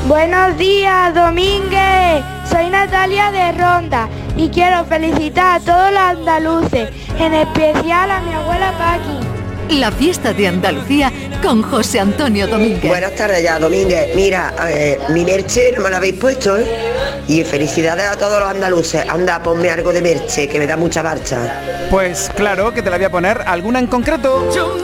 Buenos 0.07 0.57
días, 0.57 1.13
Domínguez. 1.13 2.23
Soy 2.49 2.69
Natalia 2.69 3.31
de 3.31 3.51
Ronda 3.51 4.09
y 4.35 4.49
quiero 4.49 4.83
felicitar 4.85 5.61
a 5.61 5.63
todos 5.63 5.91
los 5.91 5.99
andaluces, 5.99 6.89
en 7.19 7.33
especial 7.33 8.11
a 8.11 8.19
mi 8.21 8.33
abuela 8.33 8.73
Paqui. 8.77 9.34
La 9.69 9.91
fiesta 9.91 10.31
de 10.33 10.47
Andalucía 10.47 11.11
con 11.41 11.61
José 11.63 11.99
Antonio 11.99 12.47
Domínguez. 12.47 12.87
Buenas 12.87 13.15
tardes 13.15 13.41
ya, 13.43 13.57
Domínguez. 13.59 14.15
Mira, 14.15 14.53
eh, 14.69 14.99
mi 15.09 15.25
merche 15.25 15.73
no 15.75 15.83
me 15.83 15.89
la 15.89 15.97
habéis 15.97 16.15
puesto, 16.15 16.57
¿eh? 16.57 16.65
Y 17.27 17.43
felicidades 17.43 18.05
a 18.05 18.15
todos 18.15 18.39
los 18.39 18.49
andaluces. 18.49 19.03
Anda, 19.09 19.41
ponme 19.41 19.69
algo 19.69 19.91
de 19.91 20.01
merche, 20.01 20.47
que 20.47 20.59
me 20.59 20.67
da 20.67 20.77
mucha 20.77 21.01
marcha. 21.01 21.87
Pues 21.89 22.31
claro 22.35 22.73
que 22.73 22.81
te 22.81 22.89
la 22.89 22.97
voy 22.97 23.05
a 23.05 23.11
poner. 23.11 23.41
¿Alguna 23.45 23.79
en 23.79 23.87
concreto? 23.87 24.49
Yo 24.53 24.77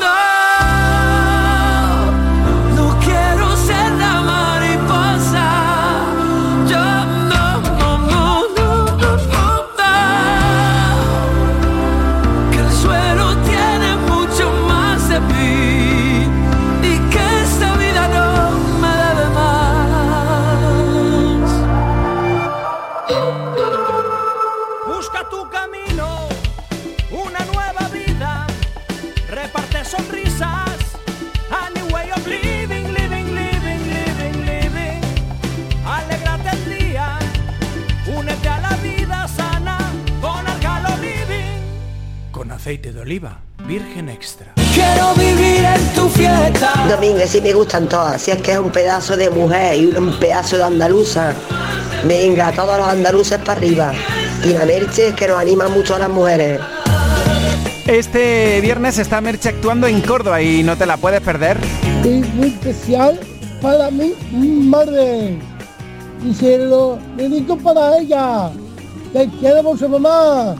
aceite 42.71 42.93
de 42.93 43.01
oliva, 43.01 43.37
virgen 43.67 44.07
extra. 44.07 44.53
Quiero 44.73 45.13
vivir 45.15 45.65
en 45.65 45.93
tu 45.93 46.07
fiesta. 46.07 46.71
Domínguez, 46.89 47.29
sí 47.29 47.41
me 47.41 47.51
gustan 47.51 47.89
todas. 47.89 48.21
Si 48.21 48.31
es 48.31 48.41
que 48.41 48.53
es 48.53 48.59
un 48.59 48.71
pedazo 48.71 49.17
de 49.17 49.29
mujer 49.29 49.75
y 49.75 49.87
un 49.87 50.17
pedazo 50.17 50.55
de 50.55 50.63
andaluza. 50.63 51.33
Venga, 52.05 52.53
todos 52.53 52.77
los 52.77 52.87
andaluces 52.87 53.39
para 53.39 53.59
arriba. 53.59 53.91
Y 54.45 54.53
la 54.53 54.65
merche 54.65 55.09
es 55.09 55.15
que 55.15 55.27
nos 55.27 55.37
anima 55.37 55.67
mucho 55.67 55.95
a 55.95 55.99
las 55.99 56.09
mujeres. 56.09 56.61
Este 57.87 58.61
viernes 58.61 58.97
está 58.99 59.19
Merche 59.19 59.49
actuando 59.49 59.87
en 59.87 59.99
Córdoba 59.99 60.41
y 60.41 60.63
no 60.63 60.77
te 60.77 60.85
la 60.85 60.95
puedes 60.95 61.19
perder. 61.19 61.57
Es 62.05 62.33
muy 62.35 62.47
especial 62.47 63.19
para 63.61 63.91
mi 63.91 64.13
madre. 64.31 65.37
Y 66.25 66.33
se 66.33 66.57
lo 66.57 66.97
dedico 67.17 67.57
para 67.57 67.97
ella. 67.97 68.49
Te 69.11 69.27
quiero 69.41 69.61
mucho, 69.61 69.89
mamá. 69.89 70.55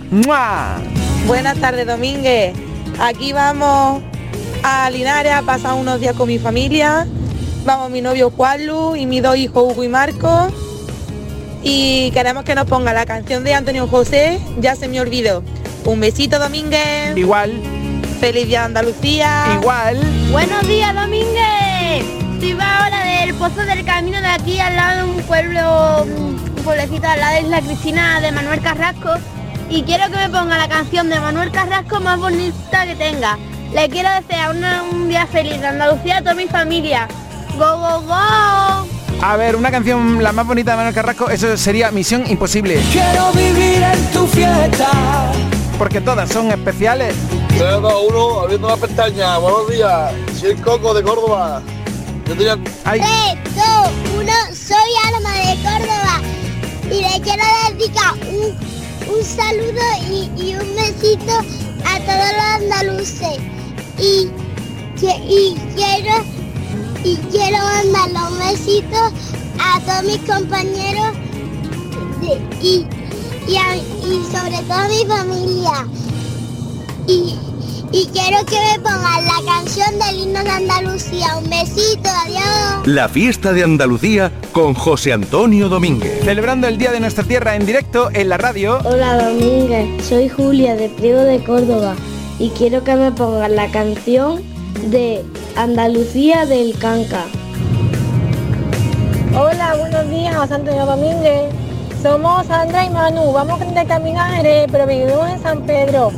Buenas 1.28 1.58
tardes, 1.58 1.88
Domínguez. 1.88 2.54
Aquí 3.00 3.32
vamos 3.34 4.02
a 4.64 4.90
Linares 4.90 5.32
a 5.34 5.42
pasar 5.42 5.76
unos 5.76 6.00
días 6.00 6.16
con 6.16 6.28
mi 6.28 6.40
familia. 6.40 7.08
Vamos 7.64 7.92
mi 7.92 8.02
novio 8.02 8.32
Juanlu 8.32 8.96
y 8.96 9.06
mis 9.06 9.22
dos 9.22 9.38
hijos 9.38 9.72
Hugo 9.72 9.84
y 9.84 9.88
Marco. 9.88 10.50
Y 11.64 12.12
queremos 12.12 12.44
que 12.44 12.56
nos 12.56 12.66
ponga 12.66 12.92
la 12.94 13.06
canción 13.06 13.44
de 13.44 13.54
Antonio 13.54 13.88
José, 13.88 14.40
Ya 14.60 14.76
se 14.76 14.88
me 14.88 15.00
olvidó. 15.00 15.44
Un 15.86 16.00
besito, 16.00 16.40
Domínguez. 16.40 17.16
Igual. 17.16 17.54
Feliz 18.20 18.48
día 18.48 18.66
Andalucía. 18.66 19.46
Igual. 19.60 20.00
Buenos 20.32 20.68
días, 20.68 20.94
Domínguez. 20.94 22.04
Estoy 22.34 22.52
ahora 22.52 23.04
del 23.04 23.36
Pozo 23.36 23.62
del 23.62 23.86
Camino 23.86 24.20
de 24.20 24.28
aquí, 24.28 24.60
al 24.60 24.76
lado 24.76 25.06
de 25.06 25.14
un 25.14 25.22
pueblo, 25.24 26.04
un 26.04 26.36
pueblecito 26.64 27.08
al 27.08 27.20
lado 27.20 27.36
de 27.36 27.42
Isla 27.42 27.62
Cristina 27.62 28.20
de 28.20 28.32
Manuel 28.32 28.62
Carrasco. 28.62 29.10
Y 29.72 29.84
quiero 29.84 30.06
que 30.12 30.18
me 30.18 30.30
ponga 30.30 30.58
la 30.58 30.68
canción 30.68 31.10
de 31.10 31.20
Manuel 31.20 31.52
Carrasco 31.52 32.00
más 32.00 32.20
bonita 32.20 32.86
que 32.86 32.96
tenga. 32.96 33.38
Le 33.74 33.88
quiero 33.90 34.10
desear 34.12 34.56
una- 34.56 34.84
un 34.84 35.08
día 35.08 35.26
feliz 35.28 35.60
de 35.62 35.68
Andalucía 35.68 36.18
a 36.18 36.20
toda 36.22 36.34
mi 36.36 36.46
familia. 36.48 37.08
¡Go, 37.58 37.78
go, 37.78 38.02
go! 38.02 38.88
A 39.24 39.36
ver, 39.38 39.56
una 39.56 39.72
canción 39.72 40.22
la 40.22 40.32
más 40.32 40.46
bonita 40.46 40.72
de 40.72 40.78
Manuel 40.78 40.96
Carrasco, 40.96 41.30
eso 41.30 41.56
sería 41.56 41.92
Misión 41.92 42.24
Imposible. 42.30 42.82
Quiero 42.92 43.32
vivir 43.32 43.82
en 43.82 44.06
tu 44.12 44.28
fiesta. 44.28 45.32
Porque 45.78 46.02
todas 46.02 46.30
son 46.30 46.52
especiales. 46.52 47.16
3, 47.50 47.82
2, 47.82 47.94
1, 48.10 48.40
abriendo 48.42 48.68
la 48.70 48.78
pestaña. 48.78 49.38
Buenos 49.38 49.70
días. 49.70 50.12
Soy 50.40 50.52
el 50.52 50.62
Coco 50.62 50.94
de 50.94 51.02
Córdoba. 51.04 51.62
Yo 52.28 52.36
tenía... 52.36 52.58
3, 52.84 53.04
2, 53.56 53.92
1, 54.20 54.32
soy 54.54 55.16
Alma 55.16 55.34
de 55.34 55.56
Córdoba 55.64 56.22
y 56.86 57.02
le 57.02 57.22
quiero 57.22 57.44
dedicar 57.70 58.14
un, 58.30 58.58
un 59.14 59.24
saludo 59.24 59.82
y, 60.38 60.53
un 60.55 60.76
besito 60.76 61.34
a 61.86 61.99
todos 61.99 62.32
los 62.36 62.74
andaluces. 62.74 63.39
Y, 63.99 64.30
y 65.28 65.55
quiero 65.76 66.24
y 67.03 67.16
quiero 67.32 67.57
mandarle 67.57 68.20
un 68.32 68.39
besito 68.39 68.97
a 69.59 69.80
todos 69.82 70.03
mis 70.03 70.20
compañeros 70.20 71.18
y, 72.62 72.86
y 73.47 74.24
sobre 74.32 74.57
todo 74.64 74.74
a 74.74 74.88
mi 74.88 75.05
familia. 75.05 75.88
Y, 77.07 77.51
y 77.94 78.08
quiero 78.08 78.46
que 78.46 78.56
me 78.56 78.80
pongan 78.80 79.26
la 79.26 79.42
canción 79.46 80.00
del 80.00 80.20
himno 80.20 80.44
de 80.44 80.50
Andalucía. 80.50 81.38
Un 81.38 81.50
besito, 81.50 82.10
adiós. 82.10 82.88
La 82.88 83.10
fiesta 83.10 83.52
de 83.52 83.64
Andalucía 83.64 84.32
con 84.52 84.74
José 84.74 85.14
Antonio 85.14 85.68
Domínguez. 85.68 86.24
Celebrando 86.24 86.68
el 86.68 86.78
Día 86.78 86.92
de 86.92 87.00
nuestra 87.00 87.24
Tierra 87.24 87.56
en 87.56 87.66
directo 87.66 88.10
en 88.14 88.30
la 88.30 88.38
radio. 88.38 88.80
Hola 88.84 89.30
Domínguez, 89.30 90.06
soy 90.06 90.30
Julia 90.30 90.76
de 90.76 90.89
Priego 90.89 91.22
de 91.22 91.44
Córdoba 91.44 91.96
y 92.39 92.50
quiero 92.52 92.84
que 92.84 92.96
me 92.96 93.12
pongan 93.12 93.56
la 93.56 93.70
canción 93.72 94.42
de 94.86 95.24
Andalucía 95.56 96.46
del 96.46 96.78
Canca. 96.78 97.26
Hola, 99.38 99.76
buenos 99.78 100.10
días, 100.10 100.36
José 100.36 100.54
Antonio 100.56 100.86
Domínguez. 100.86 101.54
Somos 102.02 102.48
Sandra 102.48 102.86
y 102.86 102.89
Manu, 102.89 103.32
vamos 103.32 103.60
de 103.60 103.86
camino 103.86 104.20
a 104.20 104.30
Jerez, 104.30 104.68
pero 104.72 104.88
vivimos 104.88 105.30
en 105.30 105.42
San 105.42 105.66
Pedro. 105.66 106.12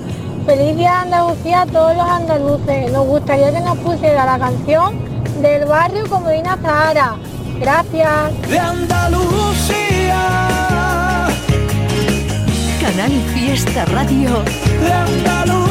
Feliz 0.45 0.75
día 0.75 1.01
Andalucía 1.01 1.61
a 1.61 1.65
todos 1.65 1.95
los 1.95 2.05
andaluces. 2.05 2.91
Nos 2.91 3.07
gustaría 3.07 3.51
que 3.53 3.61
nos 3.61 3.77
pusiera 3.77 4.25
la 4.25 4.37
canción 4.37 4.99
del 5.41 5.65
barrio 5.65 6.07
Comodina 6.09 6.57
Zahara. 6.61 7.15
Gracias. 7.59 8.49
De 8.49 8.59
Andalucía. 8.59 10.17
Canal 12.81 13.11
Fiesta 13.33 13.85
Radio. 13.85 14.43
De 14.83 14.93
Andalucía. 14.93 15.62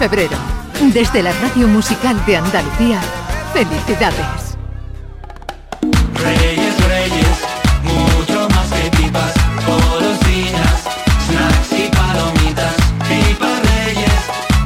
Febrero. 0.00 0.38
Desde 0.94 1.22
la 1.22 1.30
Radio 1.42 1.68
Musical 1.68 2.24
de 2.24 2.38
Andalucía, 2.38 3.02
felicidades. 3.52 4.56
Reyes, 6.14 6.74
reyes, 6.88 7.36
mucho 7.84 8.48
más 8.48 8.66
que 8.72 8.96
pipas, 8.96 9.34
golosinas, 9.66 10.78
snacks 11.26 11.72
y 11.72 11.90
palomitas. 11.94 12.76
Pipas 13.10 13.58
reyes, 13.74 14.20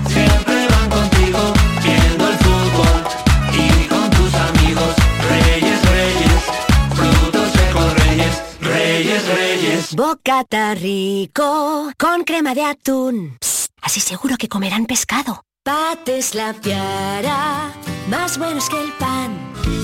siempre 0.06 0.68
van 0.68 0.88
contigo, 0.88 1.40
viendo 1.82 2.28
el 2.28 2.36
fútbol 2.38 2.96
y 3.58 3.88
con 3.88 4.08
tus 4.10 4.32
amigos. 4.36 4.92
Reyes, 5.30 5.80
reyes, 5.90 6.40
frutos 6.94 7.50
secos 7.50 7.92
reyes, 8.04 8.34
reyes, 8.60 9.26
reyes. 9.26 9.96
Bocata 9.96 10.74
rico 10.76 11.90
con 11.98 12.22
crema 12.22 12.54
de 12.54 12.64
atún. 12.64 13.36
Psst, 13.40 13.63
así 13.84 14.00
seguro 14.00 14.36
que 14.36 14.48
comerán 14.48 14.86
pescado. 14.86 15.44
Pates 15.62 16.34
la 16.34 16.52
piara, 16.54 17.72
más 18.08 18.38
buenos 18.38 18.68
que 18.68 18.80
el 18.82 18.92
pan. 18.94 19.30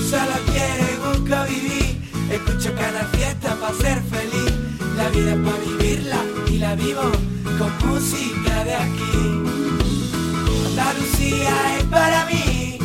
Solo 0.09 0.35
quiero 0.51 0.85
busco 1.05 1.35
vivir, 1.47 2.11
escucho 2.29 2.75
cada 2.75 3.05
fiesta 3.05 3.55
para 3.55 3.73
ser 3.75 4.01
feliz. 4.03 4.53
La 4.97 5.09
vida 5.09 5.33
es 5.33 5.39
para 5.39 5.57
vivirla 5.59 6.17
y 6.47 6.57
la 6.57 6.75
vivo 6.75 7.11
con 7.57 7.89
música 7.89 8.63
de 8.63 8.75
aquí. 8.75 9.41
Andalucía 10.67 11.77
es 11.77 11.83
para 11.85 12.25
mí, 12.25 12.77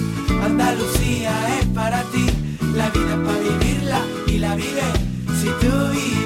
Andalucía 0.43 1.59
es 1.59 1.67
para 1.67 2.03
ti. 2.05 2.27
La 2.75 2.89
vida 2.91 3.15
es 3.15 3.27
para 3.27 3.39
vivirla 3.39 4.01
y 4.27 4.39
la 4.39 4.55
vives 4.55 4.85
si 5.41 5.49
tú 5.61 5.73
vives 5.93 6.26